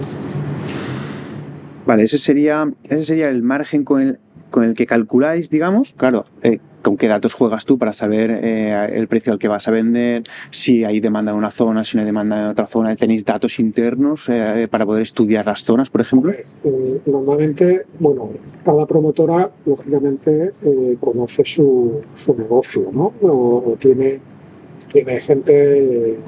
[1.87, 4.19] Vale, ese sería, ese sería el margen con el,
[4.51, 5.95] con el que calculáis, digamos.
[5.95, 9.67] Claro, eh, con qué datos juegas tú para saber eh, el precio al que vas
[9.67, 12.95] a vender, si hay demanda en una zona, si no hay demanda en otra zona.
[12.95, 16.31] ¿Tenéis datos internos eh, para poder estudiar las zonas, por ejemplo?
[16.33, 18.31] Eh, normalmente, bueno,
[18.65, 20.53] cada promotora, lógicamente,
[21.01, 23.13] conoce su, su, negocio, ¿no?
[23.23, 24.21] O, o tiene,
[24.93, 26.19] tiene gente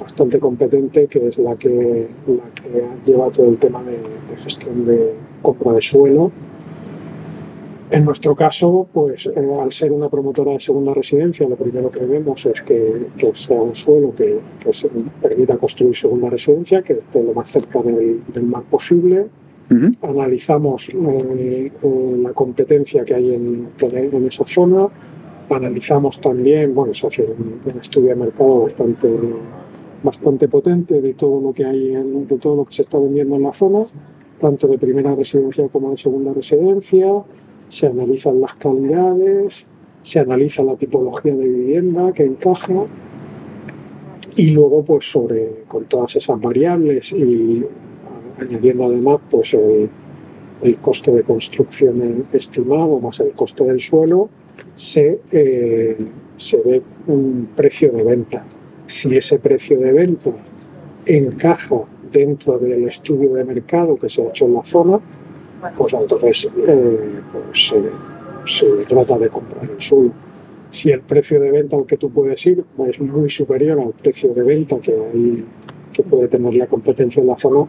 [0.00, 4.86] bastante competente que es la que, la que lleva todo el tema de, de gestión
[4.86, 6.30] de compra de suelo
[7.90, 9.32] en nuestro caso, pues eh,
[9.62, 13.60] al ser una promotora de segunda residencia, lo primero que vemos es que, que sea
[13.60, 14.88] un suelo que, que se
[15.22, 19.26] permita construir segunda residencia, que esté lo más cerca del, del mar posible.
[19.70, 19.92] Uh -huh.
[20.02, 24.88] Analizamos eh, eh, la competencia que hay en, en, esa zona.
[25.48, 29.08] Analizamos también, bueno, se hace un, un, estudio de mercado bastante,
[30.02, 33.36] bastante potente de todo lo que hay, en, de todo lo que se está vendiendo
[33.36, 33.84] en la zona,
[34.40, 37.06] tanto de primera residencia como de segunda residencia
[37.68, 39.66] se analizan las calidades,
[40.02, 42.86] se analiza la tipología de vivienda que encaja
[44.36, 47.64] y luego pues sobre con todas esas variables y
[48.38, 49.88] añadiendo además pues el,
[50.62, 54.28] el coste de construcción estimado más el coste del suelo
[54.74, 55.96] se, eh,
[56.36, 58.44] se ve un precio de venta.
[58.86, 60.32] Si ese precio de venta
[61.04, 65.00] encaja dentro del estudio de mercado que se ha hecho en la zona
[65.76, 67.90] pues entonces eh, pues, eh,
[68.44, 70.12] se trata de comprar el suelo.
[70.70, 74.32] Si el precio de venta al que tú puedes ir es muy superior al precio
[74.34, 75.44] de venta que, hay,
[75.92, 77.66] que puede tener la competencia en la zona,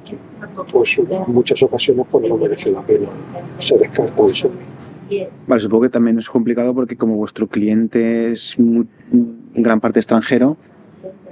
[0.71, 3.09] pues en muchas ocasiones pues, no merece la pena.
[3.59, 4.57] Se descarta el suelo.
[5.47, 8.89] Vale, supongo que también es complicado porque como vuestro cliente es en
[9.55, 10.57] gran parte extranjero,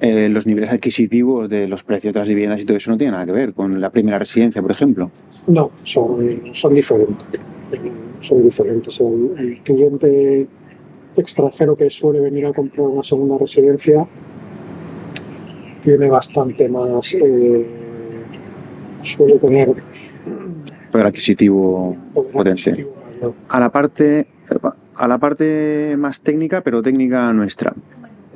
[0.02, 3.12] eh, los niveles adquisitivos de los precios de las viviendas y todo eso no tiene
[3.12, 5.12] nada que ver con la primera residencia, por ejemplo.
[5.48, 7.28] No, son, son diferentes.
[8.22, 9.00] Son diferentes.
[9.00, 10.48] El, el, cliente
[11.16, 14.06] extranjero que suele venir a comprar una segunda residencia
[15.84, 17.14] tiene bastante más.
[17.14, 17.66] Eh,
[19.04, 19.74] suele tener.
[20.92, 22.72] Poder adquisitivo poder potente.
[22.72, 23.06] Adquisitivo
[23.50, 24.28] a la parte
[24.96, 27.74] a la parte más técnica, pero técnica nuestra.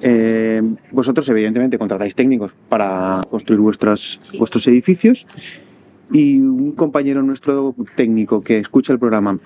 [0.02, 5.28] Eh, vosotros, evidentemente, contratáis técnicos para construir vuestros, vuestros edificios
[6.12, 9.38] y un compañero nuestro técnico que escucha el programa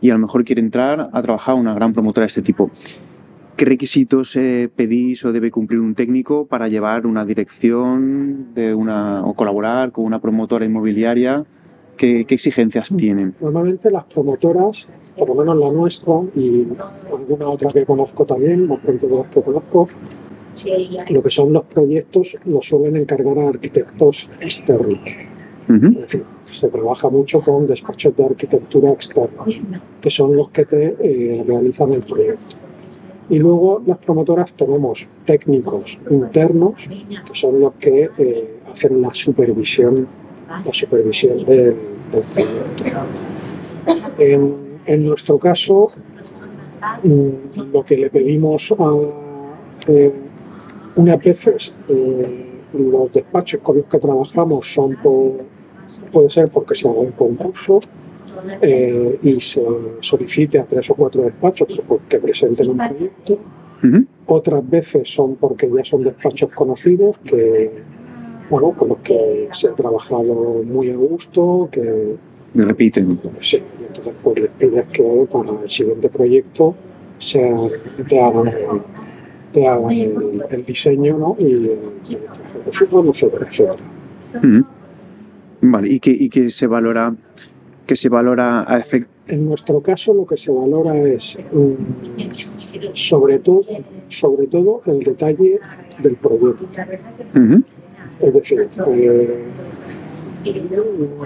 [0.00, 2.70] y a lo mejor quiere entrar a trabajar a una gran promotora de este tipo.
[3.56, 9.24] ¿Qué requisitos eh, pedís o debe cumplir un técnico para llevar una dirección de una,
[9.24, 11.44] o colaborar con una promotora inmobiliaria?
[12.02, 13.32] ¿Qué, ¿Qué, exigencias tienen?
[13.40, 16.66] Normalmente las promotoras, por lo menos la nuestra y
[17.08, 19.86] alguna otra que conozco también, más de las que conozco,
[21.10, 24.98] lo que son los proyectos los suelen encargar a arquitectos externos.
[25.68, 25.94] Uh -huh.
[25.94, 29.60] Es decir, se trabaja mucho con despachos de arquitectura externos,
[30.00, 32.56] que son los que te eh, realizan el proyecto.
[33.30, 36.88] Y luego las promotoras tenemos técnicos internos,
[37.26, 40.08] que son los que eh, hacen la supervisión
[40.48, 41.91] la supervisión del.
[44.18, 44.54] En,
[44.86, 45.88] en, nuestro caso,
[47.02, 48.90] mm, lo que le pedimos a
[49.88, 50.12] eh,
[50.96, 55.32] unas veces eh, los despachos con los que trabajamos son por,
[56.12, 57.80] puede ser porque se haga un concurso
[58.60, 59.62] eh, y se
[60.00, 61.68] solicite a tres o cuatro despachos
[62.08, 63.38] que presenten un proyecto.
[64.26, 67.82] Otras veces son porque ya son despachos conocidos que,
[68.52, 72.16] bueno, con los que se ha trabajado muy a gusto, que
[72.54, 73.18] repiten.
[73.40, 76.74] sí, entonces pues les pides que para el siguiente proyecto
[77.16, 77.40] se
[78.06, 78.52] te hagan,
[79.52, 81.36] te hagan el, el diseño ¿no?
[81.38, 81.78] y el,
[82.68, 84.64] ejecución, etcétera, etcétera.
[85.62, 87.14] Vale, ¿y qué, y qué se valora?
[87.86, 89.08] ¿Qué se valora a efecto?
[89.28, 93.64] En nuestro caso lo que se valora es mm, sobre todo,
[94.08, 95.58] sobre todo el detalle
[96.02, 96.66] del proyecto.
[97.34, 97.62] Ujú.
[98.22, 99.38] Es decir, eh,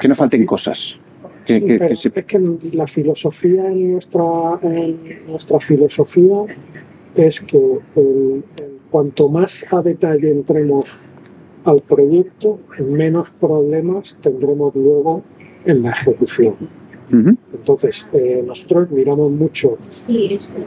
[0.00, 0.98] Que no falten cosas.
[1.44, 2.38] Que, Sí, que- pero que se- Es que
[2.72, 6.38] la filosofía en nuestra, en nuestra filosofía
[7.14, 7.56] es que
[7.96, 10.84] el- el- cuanto más a detalle entremos
[11.64, 15.22] al proyecto, menos problemas tendremos luego
[15.64, 16.54] en la ejecución.
[17.52, 19.78] Entonces, eh, nosotros miramos mucho,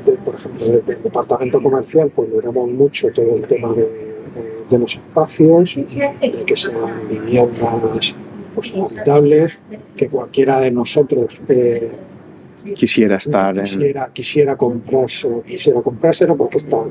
[0.06, 4.66] de- por ejemplo, desde el departamento comercial, pues miramos mucho todo el tema de, de-
[4.70, 8.16] de los espacios, de que sean viviendas
[8.56, 9.58] pues, habitables,
[9.96, 11.92] que cualquiera de nosotros eh,
[12.76, 13.64] Quisiera estar en...
[13.64, 16.90] quisiera, quisiera comprarse, quisiera comprárselo porque están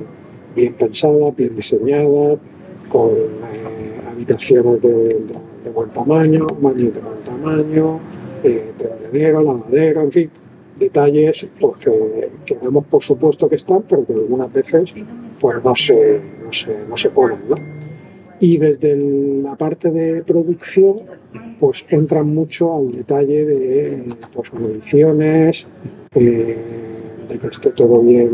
[0.56, 2.38] bien pensadas, bien diseñadas,
[2.88, 8.00] con eh, habitaciones de, de- de buen tamaño, baños de buen tamaño,
[8.42, 10.30] eh, tendedero, lavadero, en fin,
[10.78, 14.92] detalles pues, que, que damos por supuesto que están, pero que algunas veces
[15.40, 17.38] pues, no, se, no, se, no se ponen.
[18.40, 18.96] Y desde
[19.42, 21.00] la parte de producción,
[21.58, 25.66] pues entran mucho al detalle de pues, mediciones,
[26.14, 26.56] eh,
[27.28, 28.32] de que esté todo bien,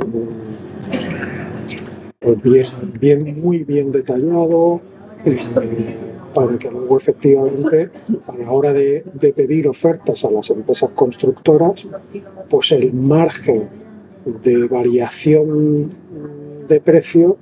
[2.18, 2.64] pues, bien,
[3.00, 4.80] bien, muy bien detallado,
[5.24, 5.36] eh,
[6.34, 7.90] para que luego efectivamente,
[8.26, 9.04] a la hora de,
[9.34, 11.86] pedir ofertas a las empresas constructoras,
[12.48, 13.68] pues el margen
[14.42, 15.92] de variación
[16.68, 17.36] de precio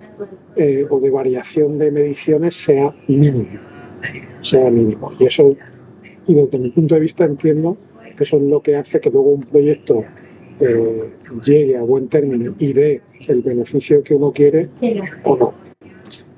[0.57, 3.61] eh, o de variación de mediciones sea mínimo.
[4.41, 5.13] Sea mínimo.
[5.19, 5.57] Y eso,
[6.27, 7.77] y desde mi punto de vista entiendo
[8.17, 10.05] que eso es lo que hace que luego un proyecto
[10.61, 11.11] eh,
[11.45, 14.69] llegue a buen término y dé el beneficio que uno quiere
[15.25, 15.72] o no.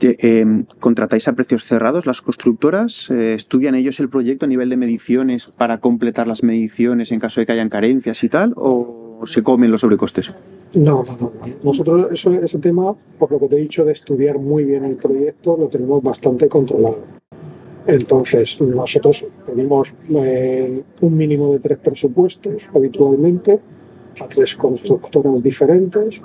[0.01, 3.11] Eh, ¿Contratáis a precios cerrados las constructoras?
[3.11, 7.41] Eh, ¿Estudian ellos el proyecto a nivel de mediciones para completar las mediciones en caso
[7.41, 8.55] de que hayan carencias y tal?
[8.57, 10.33] ¿O se comen los sobrecostes?
[10.75, 11.33] No, no, no.
[11.41, 11.55] no.
[11.63, 14.97] Nosotros eso, ese tema, por lo que te he dicho de estudiar muy bien el
[14.97, 16.99] proyecto, lo tenemos bastante controlado.
[17.87, 23.61] Entonces, nosotros pedimos eh, un mínimo de tres presupuestos habitualmente
[24.21, 26.21] a tres constructoras diferentes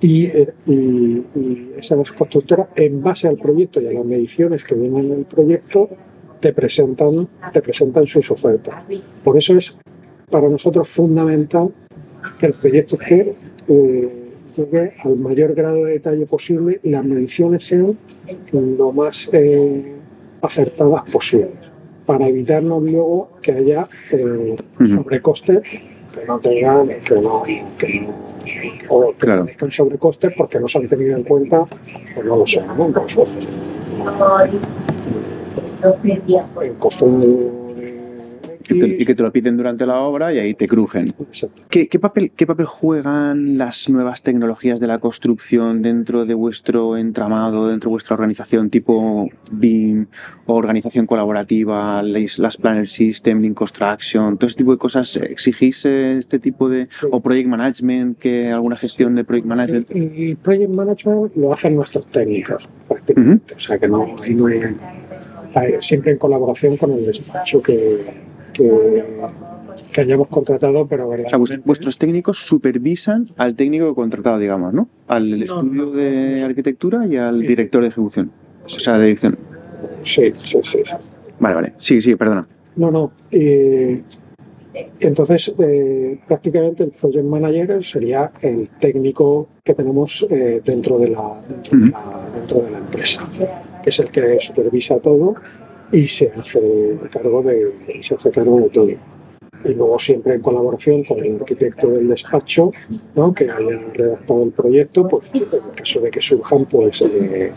[0.00, 4.74] y, eh, y- y esas constructoras, en base al proyecto y a las mediciones que
[4.74, 5.88] vienen en el proyecto,
[6.40, 8.76] te presentan, te presentan sus ofertas.
[9.24, 9.76] Por eso es
[10.30, 11.70] para nosotros fundamental
[12.38, 13.32] que el proyecto esté,
[13.68, 14.08] eh,
[14.56, 17.92] llegue al mayor grado de detalle posible y las mediciones sean
[18.52, 19.94] lo más eh,
[20.42, 21.50] acertadas posibles
[22.06, 24.56] para evitarnos luego que haya eh,
[24.88, 25.62] sobrecostes
[26.14, 27.42] que no tengan que no,
[27.78, 28.37] que no-
[28.88, 29.42] o que Claro.
[29.42, 31.64] parezcan sobrecostes porque no se han tenido en cuenta
[32.14, 32.88] pues no lo sé ¿no?
[32.88, 33.00] De
[38.68, 41.08] Que te- y que te lo piden durante la obra y ahí te crujen.
[41.08, 41.62] exacto.
[41.70, 46.96] ¿Qué, qué papel, ¿Qué papel juegan las nuevas tecnologías de la construcción dentro de vuestro
[46.96, 50.06] entramado, dentro de vuestra organización, tipo BIM
[50.46, 55.16] organización colaborativa, las Planner System, Lean Construction, todo ese tipo de cosas?
[55.16, 56.88] ¿Exigís eh, este tipo de...
[57.10, 59.90] o Project Management, que alguna gestión de Project Management?
[59.90, 63.54] El, el project management lo hacen nuestros técnicos, prácticamente.
[63.54, 64.62] O sea que no, no hay-
[65.80, 68.27] siempre en colaboración con el despacho que,
[68.58, 69.04] que,
[69.92, 74.88] que hayamos contratado, pero O sea, vuestros técnicos supervisan al técnico contratado, digamos, ¿no?
[75.06, 77.46] Al estudio no, de arquitectura y al Sí.
[77.46, 78.30] director de ejecución.
[78.64, 79.38] O sea, de dirección.
[80.02, 80.78] Sí, sí, sí.
[80.84, 80.92] sí.
[81.40, 81.72] Vale, vale.
[81.76, 82.46] Sí, sí, perdona.
[82.76, 83.12] No, no.
[83.30, 84.02] eh,
[85.00, 91.34] entonces, eh, prácticamente el project manager sería el técnico que tenemos eh, dentro, de la,
[91.48, 93.24] dentro, de la, dentro de la empresa,
[93.82, 95.34] que es el que supervisa todo
[95.92, 97.72] y se hace cargo de,
[98.02, 98.88] se hace cargo de todo.
[99.64, 102.70] Y luego siempre en colaboración con el arquitecto del despacho,
[103.16, 103.34] ¿no?
[103.34, 107.50] que haya redactado el proyecto, pues en caso de que surjan pues, eh,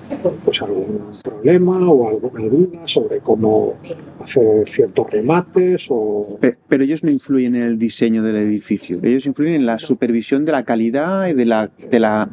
[0.44, 3.76] pues algún problema o alguna duda sobre cómo
[4.20, 8.98] hacer ciertos remates o Pe- Pero ellos no influyen en el diseño del edificio.
[9.04, 12.28] Ellos influyen en la supervisión de la calidad y de la, de la,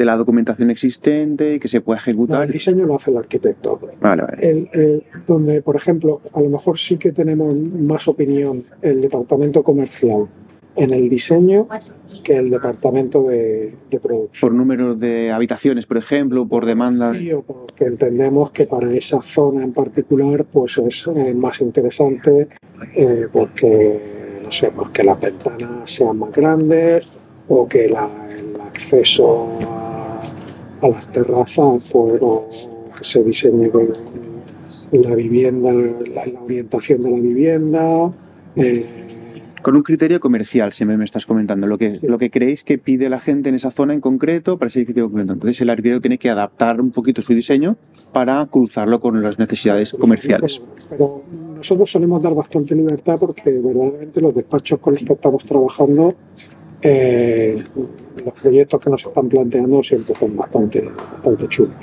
[0.00, 2.42] de la documentación existente y que se pueda No, ejecutar.
[2.44, 3.78] el diseño lo hace el arquitecto.
[4.00, 4.38] Vale, vale.
[4.50, 9.62] El- el- donde, por ejemplo, a lo mejor sí que tenemos más opinión el departamento
[9.62, 10.26] comercial
[10.76, 11.66] en el diseño
[12.24, 14.40] que el departamento de, de producción.
[14.40, 17.12] Por número de habitaciones, por ejemplo, por demanda.
[17.12, 22.48] Sí, o porque entendemos que para esa zona en particular pues es eh, más interesante
[22.96, 27.04] eh, porque, no sé, porque las ventanas sean más grandes
[27.48, 29.89] o que la- el acceso a,
[30.82, 32.48] a las terrazas pues, o
[32.96, 33.88] que se diseñe con
[34.92, 38.10] la vivienda, la, la orientación de la vivienda.
[38.56, 38.86] eh,
[39.62, 42.06] Con un criterio comercial, siempre me estás comentando, lo que, Sí.
[42.06, 45.04] lo que creéis que pide la gente en esa zona en concreto para ese edificio
[45.08, 45.32] concreto.
[45.34, 47.76] Entonces el arquitecto tiene que adaptar un poquito su diseño
[48.12, 50.62] para cruzarlo con las necesidades comerciales.
[50.88, 51.22] Pero
[51.56, 56.14] nosotros solemos dar bastante libertad porque verdaderamente los despachos con los que estamos trabajando,
[56.82, 57.62] eh,
[58.24, 61.74] los proyectos que nos están planteando siempre son bastante, bastante chulos,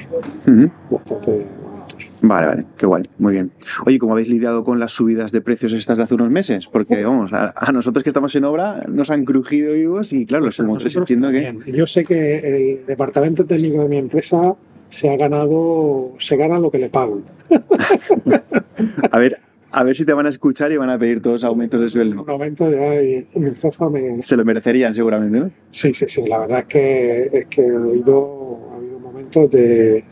[0.90, 2.10] bastante bonitos.
[2.22, 3.52] Vale, vale, qué guay, muy bien.
[3.86, 6.68] Oye, ¿cómo habéis lidiado con las subidas de precios estas de hace unos meses?
[6.68, 10.46] Porque, vamos, a, a nosotros que estamos en obra nos han crujido vivos y, claro,
[10.46, 11.72] los motores Nosotros entiendo que...
[11.72, 14.56] Yo sé que el departamento técnico de mi empresa
[14.90, 17.24] se ha ganado, se gana lo que le pagan.
[19.12, 19.40] A ver,
[19.72, 22.22] a ver si te van a escuchar y van a pedir todos aumentos de sueldo.
[22.22, 25.52] un momento ya y mi jefa me, Se lo merecerían seguramente, ¿no?
[25.72, 26.24] Sí, sí, sí.
[26.28, 30.04] La verdad es que, es que ha, habido, ha habido momentos de,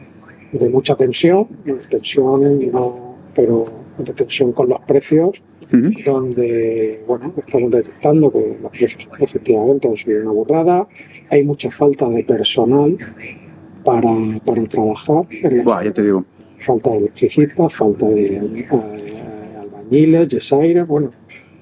[0.52, 1.48] de mucha tensión,
[1.90, 3.66] tensión, no, pero
[3.98, 5.42] de tensión con los precios,
[6.06, 10.88] donde bueno, estamos detectando que los precios efectivamente han subido una burrada,
[11.30, 12.98] hay mucha falta de personal
[13.84, 14.12] para,
[14.46, 15.26] para trabajar,
[15.64, 16.26] Buah, ya te digo.
[16.60, 19.15] falta de electricistas, falta de eh,
[19.86, 21.12] albañiles, yesaires, bueno,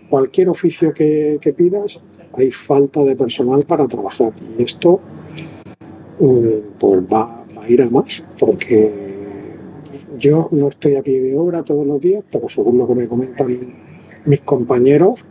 [0.10, 2.00] cualquier oficio que, pidas,
[2.34, 4.32] hay falta de personal para trabajar.
[4.58, 5.00] Y esto
[6.20, 8.92] mm, pues va, va a ir a más, porque
[10.18, 13.08] yo no estoy a pie de obra todos los días, pero según lo que me
[13.08, 13.83] comentan
[14.26, 15.26] mis compañeros,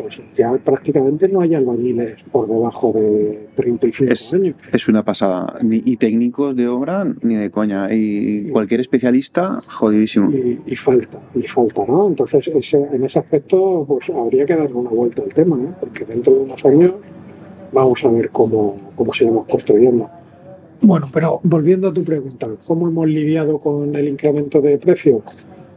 [0.00, 4.56] pues ya prácticamente no hay albañiles por debajo de 35 Es- años.
[4.72, 5.58] Es una pasada.
[5.62, 7.92] Ni, y técnicos de obra, ni de coña.
[7.92, 10.30] Y cualquier especialista, jodidísimo.
[10.30, 12.06] y, y falta, y falta, ¿no?
[12.08, 15.74] Entonces, ese- en ese aspecto, pues habría que darle una vuelta al tema, ¿no?
[15.80, 16.92] Porque dentro de unos años
[17.72, 20.08] vamos a ver cómo, cómo seguimos construyendo.
[20.82, 25.22] Bueno, pero volviendo a tu pregunta, ¿cómo hemos lidiado con el incremento de precios?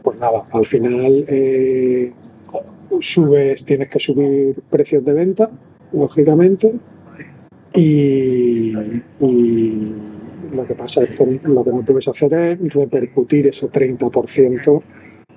[0.02, 2.12] Pues nada, al final eh,
[3.00, 5.50] subes, tienes que subir precios de venta,
[5.92, 6.74] lógicamente,
[7.74, 8.72] y,
[9.20, 9.92] y
[10.52, 14.82] lo que pasa es que lo que no puedes hacer es repercutir ese 30%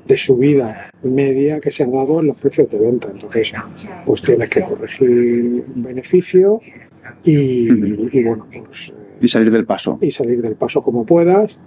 [0.07, 3.09] de subida media que se ha dado en los precios de venta.
[3.11, 3.53] Entonces,
[4.05, 6.59] pues tienes que corregir beneficio
[7.23, 7.69] y,
[8.17, 8.91] y, bueno, pues
[9.21, 9.99] Y salir del paso.
[10.01, 11.57] y salir del paso como puedas.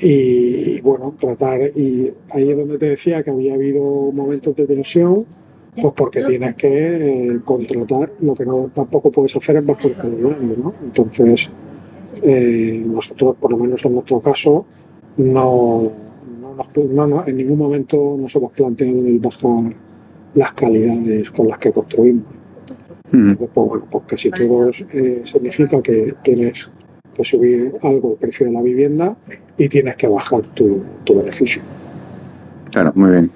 [0.00, 3.82] Y bueno, tratar, y ahí es donde te decía que había habido
[4.12, 5.24] momentos de tensión,
[5.80, 6.68] pues porque tienes que
[7.30, 10.74] eh, contratar, lo que no tampoco puedes hacer es bajo el calendario, ¿no?
[10.84, 11.48] Entonces,
[12.22, 14.66] eh, nosotros, por lo menos en nuestro caso,
[15.16, 15.90] no,
[16.40, 19.74] no, nos- no- no- en ningún momento nos hemos planteado el bajar
[20.34, 22.24] las calidades con las que construimos.
[23.12, 23.36] Ujú.
[23.36, 26.70] Pues bueno, pues casi todo eh, significa que tienes
[27.18, 29.16] que subir algo el precio de la vivienda
[29.58, 31.60] y tienes que bajar tu, tu beneficio.
[32.70, 33.30] Claro, muy bien.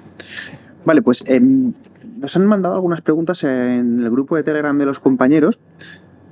[0.85, 1.73] Vale, pues em,
[2.17, 5.59] nos han mandado algunas preguntas en el grupo de Telegram de los compañeros,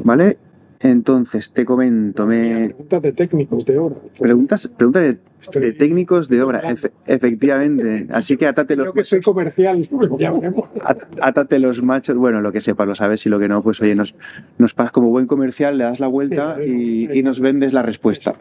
[0.03, 0.37] ¿vale?
[0.83, 2.67] Entonces, te comento, me...
[2.69, 3.95] Preguntas de técnicos de obra.
[4.19, 8.07] Preguntas, preguntas de, Estoy- de técnicos de obra, efe- efectivamente.
[8.11, 9.87] Así que atate los, Creo que soy comercial,
[10.19, 10.69] ya veremos.
[10.83, 13.79] at- átate los machos, bueno, lo que sepas, lo sabes y lo que no, pues
[13.81, 14.15] oye, nos,
[14.57, 18.33] nos pasas como buen comercial, le das la vuelta y, y nos vendes la respuesta.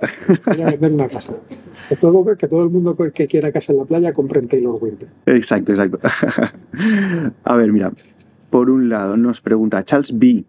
[0.47, 1.34] Voy a vender una casa.
[1.91, 4.76] Que todo, que todo el mundo que quiera casa en la playa compre en Taylor
[4.80, 5.09] Winter.
[5.26, 5.99] Exacto, exacto.
[7.45, 7.93] A ver, mira,
[8.51, 10.45] por un lado nos pregunta Charles B.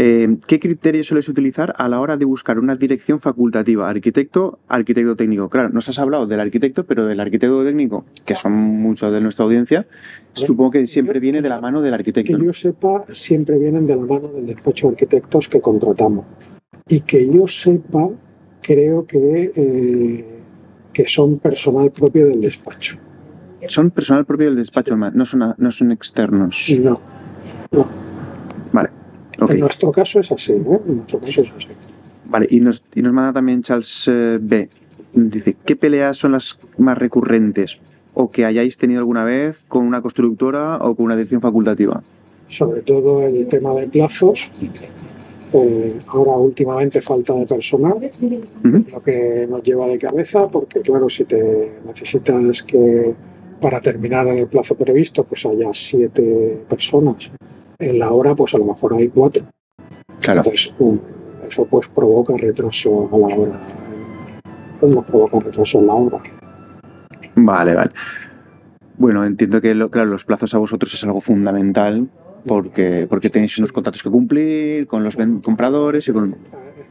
[0.00, 3.88] eh, ¿Qué criterios sueles utilizar a la hora de buscar una dirección facultativa?
[3.88, 5.48] Arquitecto, arquitecto técnico.
[5.48, 9.44] Claro, nos has hablado del arquitecto, pero del arquitecto técnico, que son muchos de nuestra
[9.44, 9.88] audiencia,
[10.34, 12.38] supongo que siempre viene de la mano del Que arquitecto.
[12.38, 12.44] ¿no?
[12.44, 16.26] yo sepa, siempre vienen de la mano del despacho de arquitectos que contratamos.
[16.88, 18.08] Y que yo sepa,
[18.62, 20.24] creo que, eh,
[20.92, 22.98] que son personal propio del despacho.
[23.66, 26.72] Son personal propio del despacho, no son, no son externos.
[26.80, 27.00] No.
[28.72, 28.90] Vale,
[29.38, 30.80] En nuestro caso es así, ¿no?
[30.86, 31.68] En nuestro caso es así.
[32.26, 34.68] Vale, y nos, y nos manda también Charles eh, B.
[35.12, 37.78] Dice, ¿qué peleas son las más recurrentes
[38.14, 42.02] o que hayáis tenido alguna vez con una constructora o con una dirección facultativa?
[42.48, 44.50] Sobre todo el tema de plazos
[45.50, 48.10] Eh, ahora últimamente falta de personal,
[48.92, 53.14] lo que nos lleva de cabeza, porque claro, si te necesitas que
[53.58, 57.30] para terminar en el plazo previsto, pues haya siete personas.
[57.80, 59.44] En la hora, pues a lo mejor hay cuatro.
[60.20, 60.40] Claro.
[60.40, 60.98] Entonces, um,
[61.48, 63.60] eso pues provoca retraso a la hora.
[64.80, 66.18] Pues nos provoca retraso en la hora.
[67.36, 67.90] Vale, vale.
[68.96, 72.08] Bueno, entiendo que lo- claro, los plazos a vosotros es algo fundamental
[72.46, 76.24] porque, porque tenéis unos contratos que cumplir con los compradores y con...
[76.24, 76.36] Es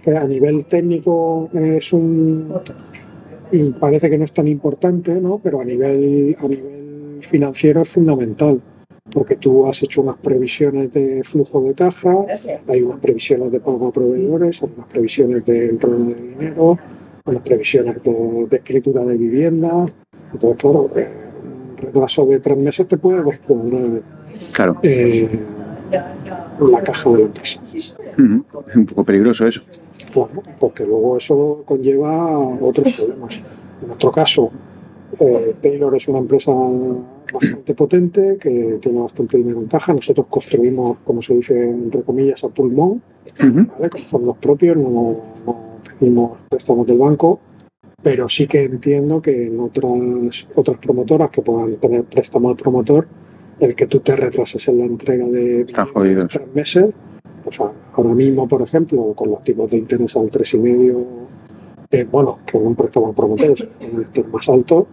[0.04, 2.54] que a nivel técnico es un.
[3.80, 5.40] Parece que no es tan importante, ¿no?
[5.44, 8.62] Pero a nivel, a nivel financiero es fundamental.
[9.14, 12.14] Porque tú has hecho unas previsiones de flujo de caja,
[12.68, 16.78] hay unas previsiones de pago a proveedores, hay unas previsiones de entrada de dinero,
[17.26, 19.86] unas previsiones de, de escritura de vivienda.
[20.34, 21.08] Entonces, claro, eh,
[21.72, 24.02] un retraso de tres meses te puede descuadrar
[24.52, 25.40] Claro, eh,
[26.60, 27.62] la caja de la empresa.
[27.64, 29.62] es un poco peligroso eso.
[30.12, 30.30] Claro,
[30.60, 33.42] porque luego eso conlleva otros problemas.
[33.82, 34.52] En nuestro caso,
[35.20, 36.52] eh, Taylor es una empresa
[37.34, 39.94] bastante potente que tiene bastante dinero en caja.
[39.94, 43.02] Nosotros construimos, como se dice entre comillas, a pulmón,
[43.38, 45.16] con fondos propios, no,
[45.46, 47.40] no pedimos préstamos del banco,
[48.02, 53.08] pero sí que entiendo que en otras, otras promotoras que puedan tener préstamo al promotor,
[53.60, 56.94] el que tú te retrases en la entrega de tres meses,
[57.44, 61.06] pues ahora mismo, por ejemplo, con los tipos de interés al 3,5,
[61.90, 64.88] eh, bueno, que un préstamo al promotor es un más alto,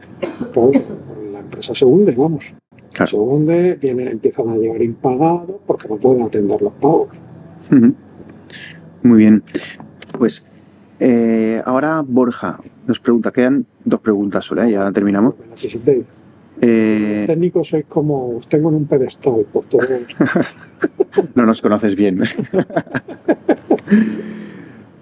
[0.52, 2.54] claro, la empresa se hunde, vamos.
[2.92, 3.10] Claro.
[3.10, 7.08] Se hunde, viene, empiezan a llegar impagados porque no pueden atender los pagos.
[9.02, 9.42] Muy bien.
[10.18, 10.46] Pues
[11.00, 14.72] eh, ahora Borja nos pregunta, quedan dos preguntas solo, ¿eh?
[14.72, 15.34] ya terminamos.
[15.84, 16.04] Me.
[16.60, 19.82] Eh, técnicos sois como os tengo en un pedestal por todo.
[21.34, 22.22] no nos conoces bien.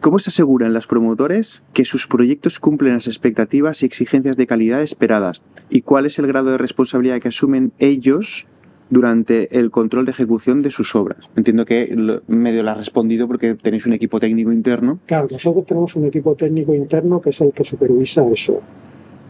[0.02, 4.82] ¿Cómo se aseguran los promotores que sus proyectos cumplen las expectativas y exigencias de calidad
[4.82, 5.42] esperadas?
[5.70, 8.48] ¿Y cuál es el grado de responsabilidad que asumen ellos
[8.90, 11.18] durante el control de ejecución de sus obras?
[11.36, 11.94] Entiendo que
[12.26, 14.98] medio lo has respondido porque tenéis un equipo técnico interno.
[15.06, 18.60] Claro, nosotros tenemos un equipo técnico interno que es el que supervisa eso.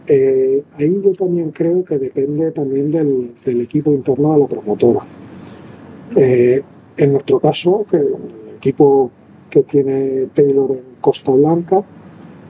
[0.07, 5.01] Eh, ahí yo también creo que depende también del, del equipo interno de la promotora.
[6.15, 6.63] Eh,
[6.97, 8.15] en nuestro caso, que el
[8.57, 9.11] equipo
[9.53, 11.83] que tiene Taylor en Costa Blanca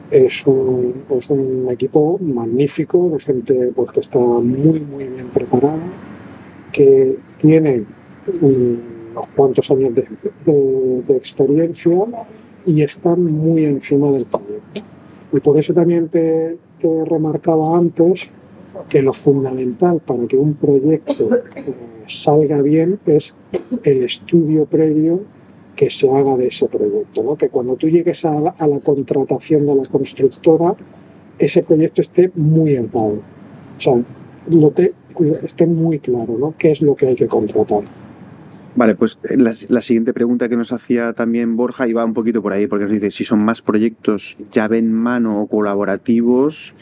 [0.10, 5.84] es un, es un equipo magnífico de gente pues, que está muy, muy bien preparada,
[6.72, 7.84] que tiene
[8.40, 10.08] unos cuantos años de,
[10.46, 11.98] de- de experiencia
[12.66, 14.82] y están muy encima del proyecto.
[15.34, 18.30] Y por eso también te, te remarcaba antes
[18.88, 21.74] que lo fundamental para que un proyecto eh,
[22.08, 23.34] salga bien es
[23.84, 25.20] el estudio previo
[25.76, 27.24] que se haga de ese proyecto.
[27.24, 27.36] ¿no?
[27.36, 30.76] Que cuando tú llegues a la, a la contratación de la constructora,
[31.40, 33.22] ese proyecto esté muy en pago.
[33.78, 33.94] O sea,
[34.50, 34.94] lo te-
[35.44, 36.54] esté muy claro ¿no?
[36.58, 37.84] qué es lo que hay que contratar.
[38.76, 42.42] Vale, pues eh, la, la siguiente pregunta que nos hacía también Borja iba un poquito
[42.42, 46.74] por ahí, porque nos dice si son más proyectos llave en mano o colaborativos,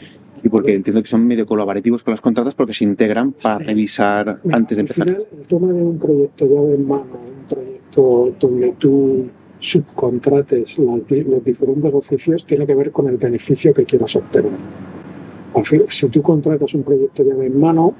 [0.42, 4.40] y porque entiendo que son medio colaborativos con las contratas porque se integran para revisar
[4.42, 5.06] Mira, antes de al empezar.
[5.06, 9.26] final, el tema de un proyecto llave en mano, un proyecto donde tú
[9.58, 14.50] subcontrates las di- los diferentes oficios, tiene que ver con el beneficio que quieras obtener.
[15.90, 17.94] Si tú contratas un proyecto llave en mano,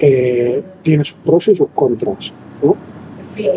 [0.00, 2.32] eh, tiene sus pros y sus contras.
[2.62, 2.76] ¿no?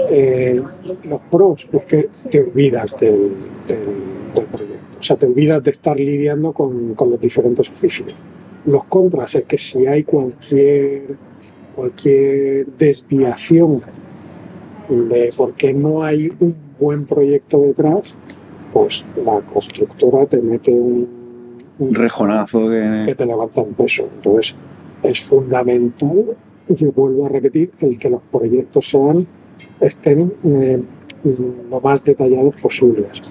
[0.10, 0.62] Eh,
[1.10, 3.34] los pros es que te olvidas del,
[3.68, 8.10] del- del proyecto, o sea, te olvidas de estar lidiando con, con los diferentes oficios.
[8.66, 11.16] Los contras es que si hay cualquier,
[11.76, 13.82] cualquier desviación
[14.90, 18.16] de porque no hay un buen proyecto detrás,
[18.74, 21.08] pues la constructora te mete un,
[21.80, 23.16] un Rejonazo que que...
[23.16, 24.08] te levanta un peso.
[24.16, 24.56] Entonces,
[25.04, 26.36] es fundamental,
[26.68, 29.26] y vuelvo a repetir, el que los proyectos sean,
[29.80, 30.82] estén eh,
[31.70, 33.22] lo más detallados posibles.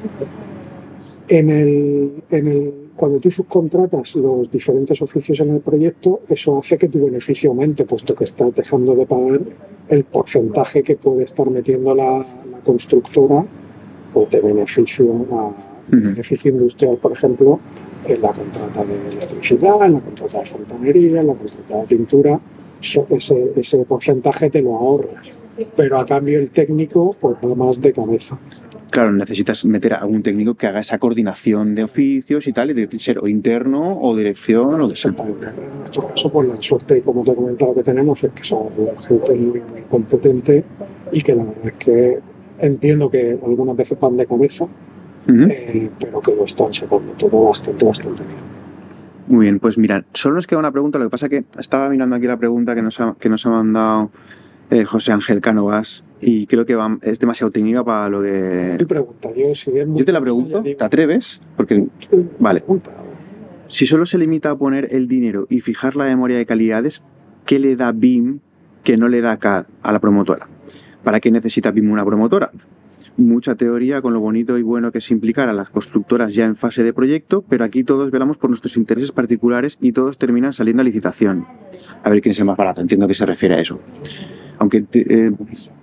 [1.29, 6.78] En el, en el, cuando tú subcontratas los diferentes oficios en el proyecto, eso hace
[6.78, 9.40] que tu beneficio aumente, puesto que estás dejando de pagar
[9.88, 13.45] el porcentaje que puede estar metiendo la, la constructora
[14.14, 15.51] o de beneficio a,
[15.88, 17.61] beneficio industrial, por ejemplo,
[18.07, 22.40] en la contrata de electricidad, en la contrata de fontanería, en la contrata de pintura,
[22.80, 25.30] ese, ese porcentaje te lo ahorras.
[25.76, 28.38] Pero a cambio el técnico pues va más de cabeza.
[28.95, 32.74] Claro, necesitas meter a algún técnico que haga esa coordinación de oficios y tal, y
[32.74, 35.11] de ser o interno o dirección o de ser.
[35.11, 35.49] Exactamente.
[35.49, 38.68] En nuestro caso, pues la suerte, como te he comentado, que tenemos es que son
[39.09, 40.62] gente muy, muy competente
[41.11, 42.20] y que la verdad es que
[42.61, 44.68] entiendo que algunas veces van de cabeza,
[45.26, 48.38] eh, pero que lo están sacando todo bastante, bastante bien.
[49.26, 51.01] Muy bien, pues mira, solo nos queda una pregunta.
[51.01, 53.51] Lo que pasa que estaba mirando aquí la pregunta que nos ha, que nos ha
[53.51, 54.12] mandado
[54.75, 58.77] eh, José Ángel Cánovas y creo que va- es demasiado técnica para lo que...
[58.89, 61.41] pregunta, yo si muy- Yo te la pregunto, ¿te atreves?
[61.57, 61.87] Porque,
[62.39, 62.64] vale,
[63.68, 67.03] si solo se limita a poner el dinero y fijar la memoria de calidades,
[67.47, 68.41] ¿qué le da BIM
[68.83, 70.49] que no le da CAD a la promotora?
[71.03, 72.51] ¿Para qué necesita BIM una promotora?
[73.17, 76.57] Mucha teoría con lo bonito y bueno que es implicar a las constructoras ya en
[76.57, 80.81] fase de proyecto, pero aquí todos velamos por nuestros intereses particulares y todos terminan saliendo
[80.81, 81.47] a licitación.
[82.03, 83.79] A ver quién es el más barato, entiendo que se refiere a eso.
[84.59, 85.33] Aunque te- eh,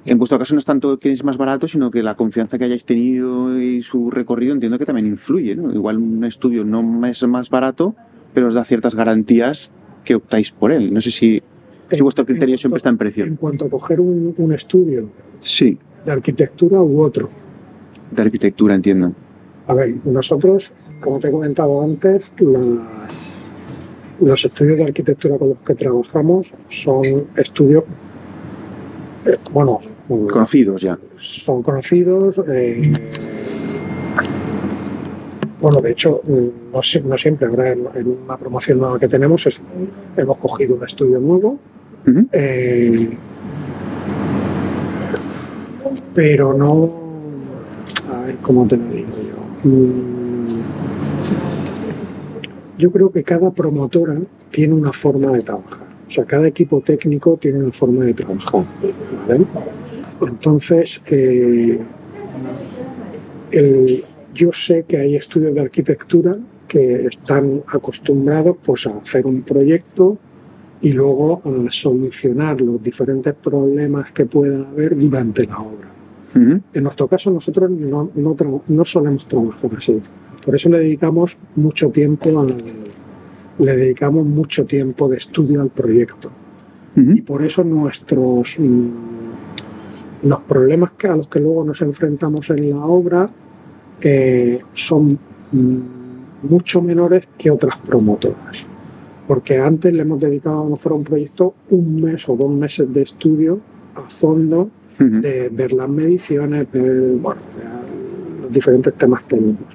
[0.05, 2.65] en vuestro caso no es tanto quién es más barato, sino que la confianza que
[2.65, 5.55] hayáis tenido y su recorrido entiendo que también influye.
[5.55, 5.71] ¿no?
[5.73, 7.95] Igual un estudio no es más barato,
[8.33, 9.69] pero os da ciertas garantías
[10.03, 10.93] que optáis por él.
[10.93, 11.41] No sé si,
[11.91, 13.23] si vuestro criterio siempre está en precio.
[13.23, 15.09] En cuanto a coger un, un estudio
[15.39, 17.29] Sí, de arquitectura u otro,
[18.11, 19.11] de arquitectura entiendo.
[19.67, 23.11] A ver, nosotros, como te he comentado antes, las-
[24.19, 27.83] los estudios de arquitectura con los que trabajamos son estudios,
[29.25, 29.79] eh, bueno,
[30.29, 30.97] Conocidos ya.
[31.17, 32.39] son conocidos.
[32.49, 32.91] eh,
[35.61, 39.45] bueno, de hecho, no, sie- no siempre, ahora en, en una promoción nueva que tenemos
[39.45, 39.61] es-
[40.17, 41.59] hemos cogido un estudio nuevo
[42.31, 43.09] eh,
[46.13, 46.89] pero no.
[48.13, 49.69] A ver cómo te lo digo yo.
[49.69, 50.47] Mm,
[52.77, 54.17] Yo creo que cada promotora
[54.49, 55.85] tiene una forma de trabajar.
[56.07, 58.63] O sea, cada equipo técnico tiene una forma de trabajar.
[60.21, 61.79] Entonces, eh,
[63.51, 66.37] el- yo sé que hay estudios de arquitectura
[66.67, 70.17] que están acostumbrados pues, a hacer un proyecto
[70.81, 75.87] y luego a solucionar los diferentes problemas que pueda haber durante la obra.
[76.73, 78.35] En nuestro caso, nosotros no, no,
[78.67, 79.99] no solemos trabajar así.
[80.45, 82.55] Por eso le dedicamos mucho tiempo al-
[83.59, 86.31] le dedicamos mucho tiempo de estudio al proyecto.
[87.17, 88.87] Y por eso nuestros mm,
[90.27, 93.29] los problemas que, a los que luego nos enfrentamos en la obra
[94.01, 95.17] eh, son
[95.51, 95.77] mm,
[96.49, 98.65] mucho menores que otras promotoras.
[99.31, 102.51] Porque antes le hemos dedicado a lo mejor a un proyecto un mes o dos
[102.51, 103.61] meses de estudio
[103.95, 104.69] a fondo
[104.99, 105.21] Ujú.
[105.21, 107.39] de ver las mediciones, ver bueno,
[108.41, 109.67] los diferentes temas técnicos.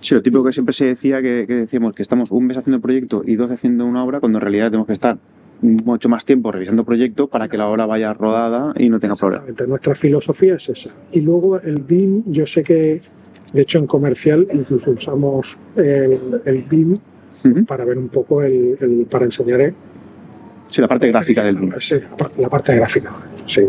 [0.00, 2.78] Sí, lo típico que siempre se decía que, que decíamos que estamos un mes haciendo
[2.78, 5.18] el proyecto y 12 haciendo una obra, cuando en realidad tenemos que estar
[5.62, 9.46] mucho más tiempo revisando proyecto para que la obra vaya rodada y no tenga problemas.
[9.68, 10.90] Nuestra filosofía es esa.
[11.12, 13.00] Y luego el BIM, yo sé que,
[13.52, 16.98] de hecho, en comercial incluso usamos el, el BIM
[17.66, 19.74] Para ver un poco el, el- para enseñar el-
[20.68, 21.72] Sí, la parte gráfica del BIM.
[21.78, 23.12] Sí, la par- la parte gráfica,
[23.46, 23.62] sí.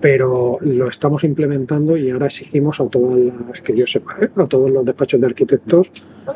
[0.00, 4.28] Pero lo estamos implementando y ahora exigimos a todas las que yo sepa, ¿eh?
[4.34, 5.90] a todos los despachos de arquitectos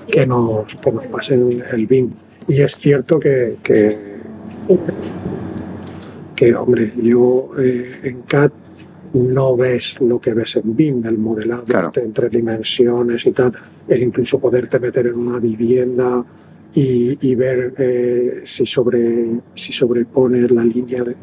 [0.08, 2.10] que nos, que nos pasen el BIM.
[2.46, 3.96] Y es cierto que, que,
[6.36, 8.50] que, hombre, yo eh, en CAD
[9.14, 11.90] no ves lo que ves en BIM, el modelado Claro.
[11.96, 13.52] en tres dimensiones y tal,
[13.88, 16.22] el incluso poderte meter en una vivienda
[16.76, 21.16] y, y ver eh, si, sobre, si sobrepones la línea de-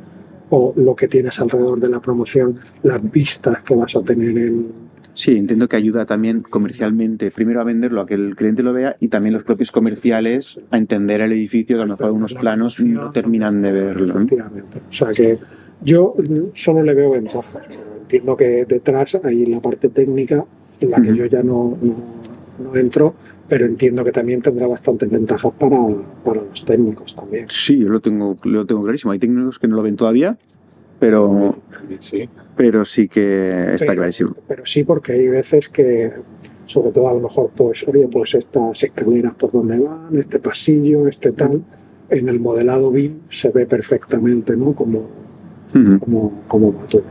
[0.49, 4.67] o lo que tienes alrededor de la promoción, las vistas que vas a tener en...
[5.15, 8.95] Sí, entiendo que ayuda también comercialmente, primero a venderlo, a que el cliente lo vea
[8.99, 12.39] y también los propios comerciales a entender el edificio, que a lo mejor unos la
[12.41, 14.05] planos no terminan de verlo.
[14.05, 14.79] Efectivamente.
[14.89, 15.37] O sea que
[15.83, 16.15] yo
[16.55, 17.81] solo le veo ventajas.
[18.01, 20.43] Entiendo que detrás hay la parte técnica
[20.81, 21.17] en la que Ujú.
[21.19, 22.13] yo ya no, no-
[22.63, 23.13] no entro,
[23.53, 25.77] pero entiendo que también tendrá bastantes ventajas para,
[26.25, 27.45] para los técnicos también.
[27.49, 29.11] Sí, yo lo tengo, lo tengo clarísimo.
[29.11, 30.39] Hay técnicos que no lo ven todavía,
[30.97, 31.55] pero,
[31.99, 32.27] Sí.
[32.57, 34.35] pero sí que está Pero- clarísimo.
[34.47, 36.13] Pero sí porque hay veces que,
[36.65, 41.07] sobre todo a lo mejor, pues, oye, pues estas escaleras por donde van, este pasillo,
[41.07, 41.61] este tal,
[42.09, 44.73] en el modelado BIM se ve perfectamente, ¿no?
[44.73, 45.09] Como,
[45.75, 45.99] Ujú.
[45.99, 47.03] como, como va todo.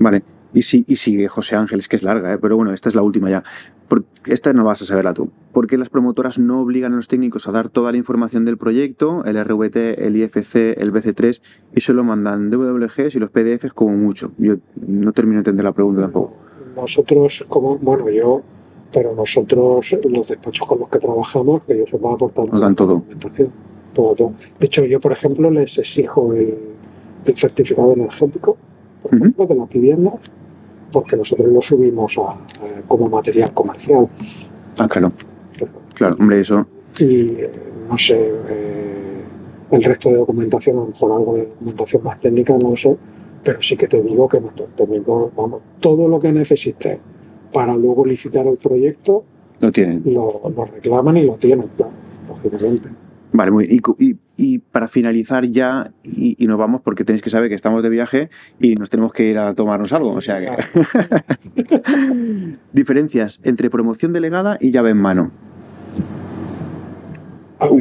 [0.00, 0.22] Vale.
[0.52, 2.38] Y, sí, y sigue José Ángeles, que es larga, ¿eh?
[2.40, 3.42] pero bueno, esta es la última ya.
[4.26, 5.30] Esta no vas a saberla tú.
[5.52, 8.58] ¿Por qué las promotoras no obligan a los técnicos a dar toda la información del
[8.58, 11.40] proyecto, el RVT, el IFC, el BC3,
[11.74, 14.32] y solo mandan DWGs y los PDFs como mucho?
[14.38, 16.34] Yo no termino de entender la pregunta tampoco.
[16.74, 18.42] Nosotros, como, bueno, yo,
[18.92, 23.02] pero nosotros, los despachos con los que trabajamos, que ellos van aportando Nos dan todo.
[23.94, 24.32] todo, todo.
[24.58, 26.54] De hecho, yo, por ejemplo, les exijo el,
[27.24, 28.56] el certificado energético,
[29.02, 30.14] por ejemplo, de las viviendas,
[30.92, 32.38] porque nosotros lo subimos a- a-
[32.88, 34.06] como material comercial.
[34.78, 35.12] Ah, claro.
[35.94, 36.66] Claro, hombre, eso.
[36.98, 37.50] Y eh,
[37.88, 38.18] no sé,
[38.48, 39.22] eh,
[39.70, 42.96] el resto de documentación, a lo mejor algo de documentación más técnica, no lo sé,
[43.42, 44.40] pero sí que te digo que
[45.36, 46.98] vamos, todo lo que necesites
[47.52, 49.24] para luego licitar el proyecto,
[49.60, 50.02] Lo tienen.
[50.04, 51.92] lo, lo reclaman y lo tienen, claro,
[52.28, 52.88] lógicamente.
[53.36, 53.76] Vale, muy bien.
[53.76, 57.48] Y, cu- y- y para finalizar ya, y, y nos vamos porque tenéis que saber
[57.50, 58.30] que estamos de viaje
[58.60, 60.12] y nos tenemos que ir a tomarnos algo.
[60.12, 60.52] O sea que.
[62.72, 65.30] Diferencias entre promoción delegada y llave en mano.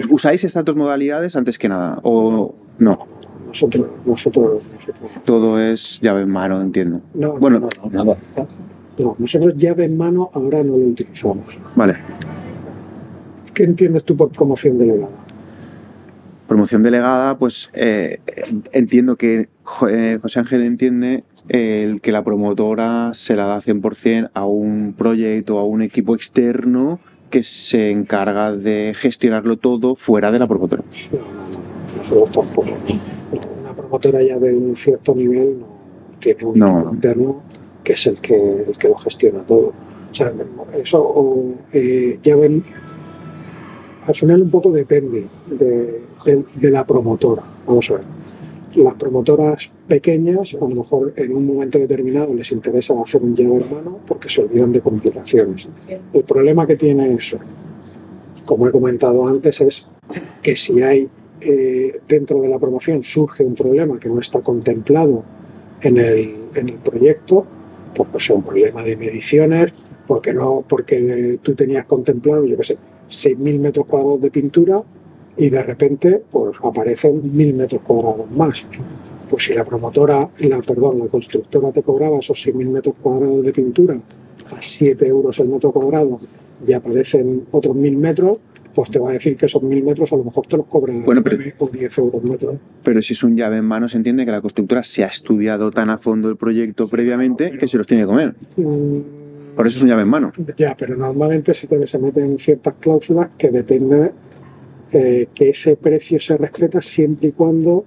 [0.10, 2.00] ¿Usáis estas dos modalidades antes que nada?
[2.04, 3.08] ¿O no?
[3.48, 7.02] nosotros, nosotros, nosotros Todo es llave en mano, entiendo.
[7.14, 8.18] no, Bueno, no, no, no,
[8.98, 11.58] no, nosotros llave en mano ahora no lo utilizamos.
[11.76, 11.96] Vale.
[13.54, 15.08] ¿Qué entiendes tú por promoción delegada?
[16.48, 18.20] Promoción delegada, pues eh,
[18.72, 19.50] entiendo que
[19.90, 25.60] eh, José Ángel entiende el que la promotora se la da 100% a un proyecto,
[25.60, 30.84] a un equipo externo que se encarga de gestionarlo todo fuera de la promotora.
[31.12, 32.70] No, no, no, nosotros tampoco.
[33.62, 35.68] Una promotora ya de un cierto nivel no
[36.20, 37.42] tiene un equipo interno
[37.84, 39.74] que es el que, el que lo gestiona todo.
[40.12, 40.34] O sea,
[40.74, 42.62] eso o, eh, ya ven,
[44.08, 47.44] al final un poco depende de, la promotora.
[47.66, 48.04] Vamos a ver.
[48.76, 53.58] Las promotoras pequeñas, a lo mejor en un momento determinado les interesa hacer un llave
[53.58, 55.68] hermano porque se olvidan de complicaciones.
[56.14, 57.38] El problema que tiene eso,
[58.46, 59.86] como he comentado antes, es
[60.42, 65.24] que si hay eh, dentro de la promoción surge un problema que no está contemplado
[65.82, 67.46] en el, proyecto,
[67.96, 69.72] pues, pues sea un problema de mediciones,
[70.06, 72.78] porque no, porque tú tenías contemplado, yo qué sé,
[73.10, 74.82] 6.000 metros cuadrados de pintura
[75.38, 78.64] y de repente pues aparecen 1.000 metros cuadrados más.
[79.30, 83.52] Pues si la promotora, la, perdón, la constructora te cobraba esos 6.000 metros cuadrados de
[83.52, 86.18] pintura a 7 euros el metro cuadrado
[86.66, 88.38] y aparecen otros 1.000 metros,
[88.74, 90.94] pues te va a decir que esos 1.000 metros a lo mejor te los cobra
[91.06, 92.58] Bueno, pero- 9 o 10 euros metro.
[92.84, 95.72] Pero si es un llave en mano, se entiende que la constructora se ha estudiado
[95.72, 98.36] tan a fondo el proyecto previamente que se los tiene que comer.
[98.58, 99.00] Mm,
[99.56, 100.32] Por eso es un llave en mano.
[100.58, 104.12] Ya, pero normalmente se, te- se meten ciertas cláusulas que depende
[104.92, 107.86] eh, que ese precio se respeta siempre y cuando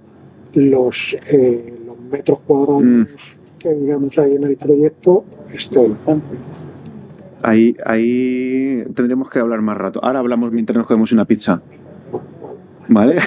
[0.53, 3.03] los, eh, los metros cuadrados Mm.
[3.59, 5.95] que digamos hay en el proyecto estén.
[7.41, 10.03] Ahí, ahí tendremos que hablar más rato.
[10.03, 11.61] Ahora hablamos mientras nos comemos una pizza.
[12.89, 13.17] ¿Vale?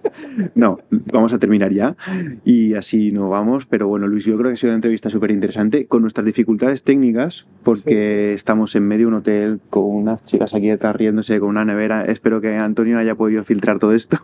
[0.54, 0.78] no,
[1.12, 1.96] vamos a terminar ya
[2.44, 3.66] y así no vamos.
[3.66, 6.82] Pero bueno, Luis, yo creo que ha sido una entrevista súper interesante con nuestras dificultades
[6.84, 11.48] técnicas, porque estamos en medio de un hotel con unas chicas aquí detrás riéndose con
[11.50, 12.04] una nevera.
[12.04, 14.18] Espero que Antonio haya podido filtrar todo esto.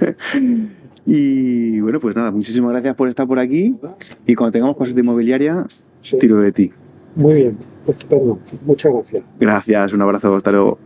[1.06, 3.76] y bueno, pues nada, muchísimas gracias por estar por aquí.
[4.26, 5.66] Y cuando tengamos cosas de inmobiliaria,
[6.02, 6.16] Sí.
[6.18, 6.70] tiro de ti.
[7.16, 8.38] Muy bien, estupendo.
[8.64, 9.24] Muchas gracias.
[9.40, 10.78] Gracias, un abrazo, hasta luego.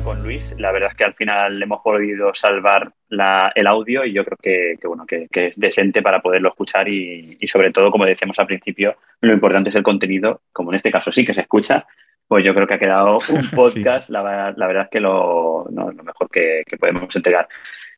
[0.00, 0.54] Con Luis.
[0.58, 4.36] La verdad es que al final hemos podido salvar la- el audio y yo creo
[4.40, 8.06] que, que, bueno, que, que es decente para poderlo escuchar y, y sobre todo, como
[8.06, 11.42] decíamos al principio, lo importante es el contenido, como en este caso sí que se
[11.42, 11.86] escucha,
[12.26, 15.90] pues yo creo que ha quedado un podcast, la, la verdad es que lo, no,
[15.92, 17.46] lo mejor que, que podemos entregar.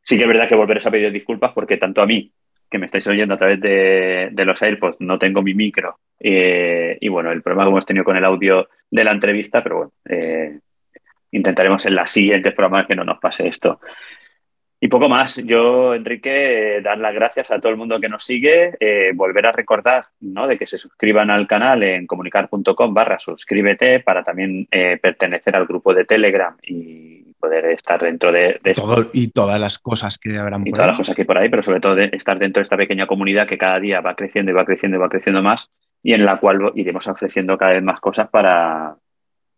[0.03, 2.31] Sí que es verdad que volveros a pedir disculpas porque tanto a mí,
[2.71, 5.99] que me estáis oyendo a través de, de los AirPods, no tengo mi micro.
[6.19, 9.77] eh, y bueno, el problema que hemos tenido con el audio de la entrevista, pero
[9.77, 10.59] bueno, eh,
[11.37, 13.81] intentaremos en las siguientes programas que no nos pase esto.
[14.81, 15.37] Y poco más.
[15.37, 19.47] Yo, Enrique, eh, dar las gracias a todo el mundo que nos sigue, eh, volver
[19.47, 20.47] a recordar ¿no?
[20.47, 25.65] de que se suscriban al canal en comunicar.com barra suscríbete para también eh, pertenecer al
[25.67, 30.19] grupo de Telegram y poder estar dentro de, de esto Todo- y todas las cosas
[30.19, 30.91] que habrán y por todas ahí.
[30.91, 33.07] las cosas que hay por ahí, pero sobre todo de estar dentro de esta pequeña
[33.07, 35.71] comunidad que cada día va creciendo y va creciendo y va creciendo más
[36.03, 38.97] y en la cual iremos ofreciendo cada vez más cosas para,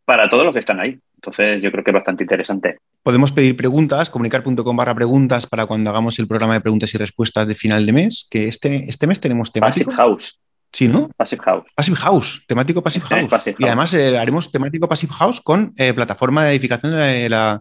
[0.04, 1.00] para todos los que están ahí.
[1.26, 2.78] Entonces yo creo que es bastante interesante.
[3.02, 7.48] Podemos pedir preguntas, comunicar.com barra preguntas para cuando hagamos el programa de preguntas y respuestas
[7.48, 9.90] de final de mes, que este, este mes tenemos temático.
[9.90, 10.40] Passive House.
[10.72, 11.08] Sí, ¿no?
[11.16, 11.64] Passive House.
[11.74, 13.30] Passive House, temático Passive Este, House.
[13.30, 17.60] Passive Y además eh, haremos temático Passive House con eh, plataforma de edificación de la,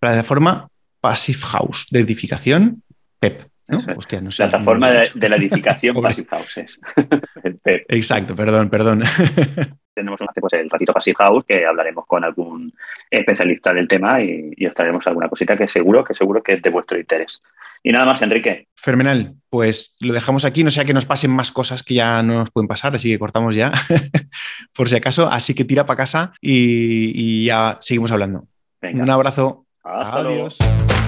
[0.00, 0.68] plataforma
[1.00, 2.82] Passive House de edificación
[3.20, 3.42] PEP.
[3.68, 3.78] ¿no?
[3.78, 3.98] Eso es.
[3.98, 4.44] Hostia, no sé.
[4.44, 5.94] Plataforma no de, la edificación.
[6.02, 6.56] Passive House.
[6.56, 6.80] es.
[7.44, 7.84] El PEP.
[7.88, 9.02] Exacto, perdón, perdón.
[9.94, 12.72] Tenemos un, pues, el ratito Passive House que hablaremos con algún
[13.10, 16.62] especialista del tema y, y os traeremos alguna cosita que seguro, que seguro que es
[16.62, 17.40] de vuestro interés.
[17.82, 18.66] Y nada más, Enrique.
[18.76, 19.34] Fenomenal.
[19.50, 22.50] Pues lo dejamos aquí, no sea que nos pasen más cosas que ya no nos
[22.50, 23.72] pueden pasar, así que cortamos ya,
[24.74, 25.28] por si acaso.
[25.30, 28.46] Así que tira para casa y, y ya seguimos hablando.
[28.80, 29.02] Venga.
[29.02, 29.66] Un abrazo.
[29.82, 30.46] Hasta luego.
[30.46, 31.03] Adiós.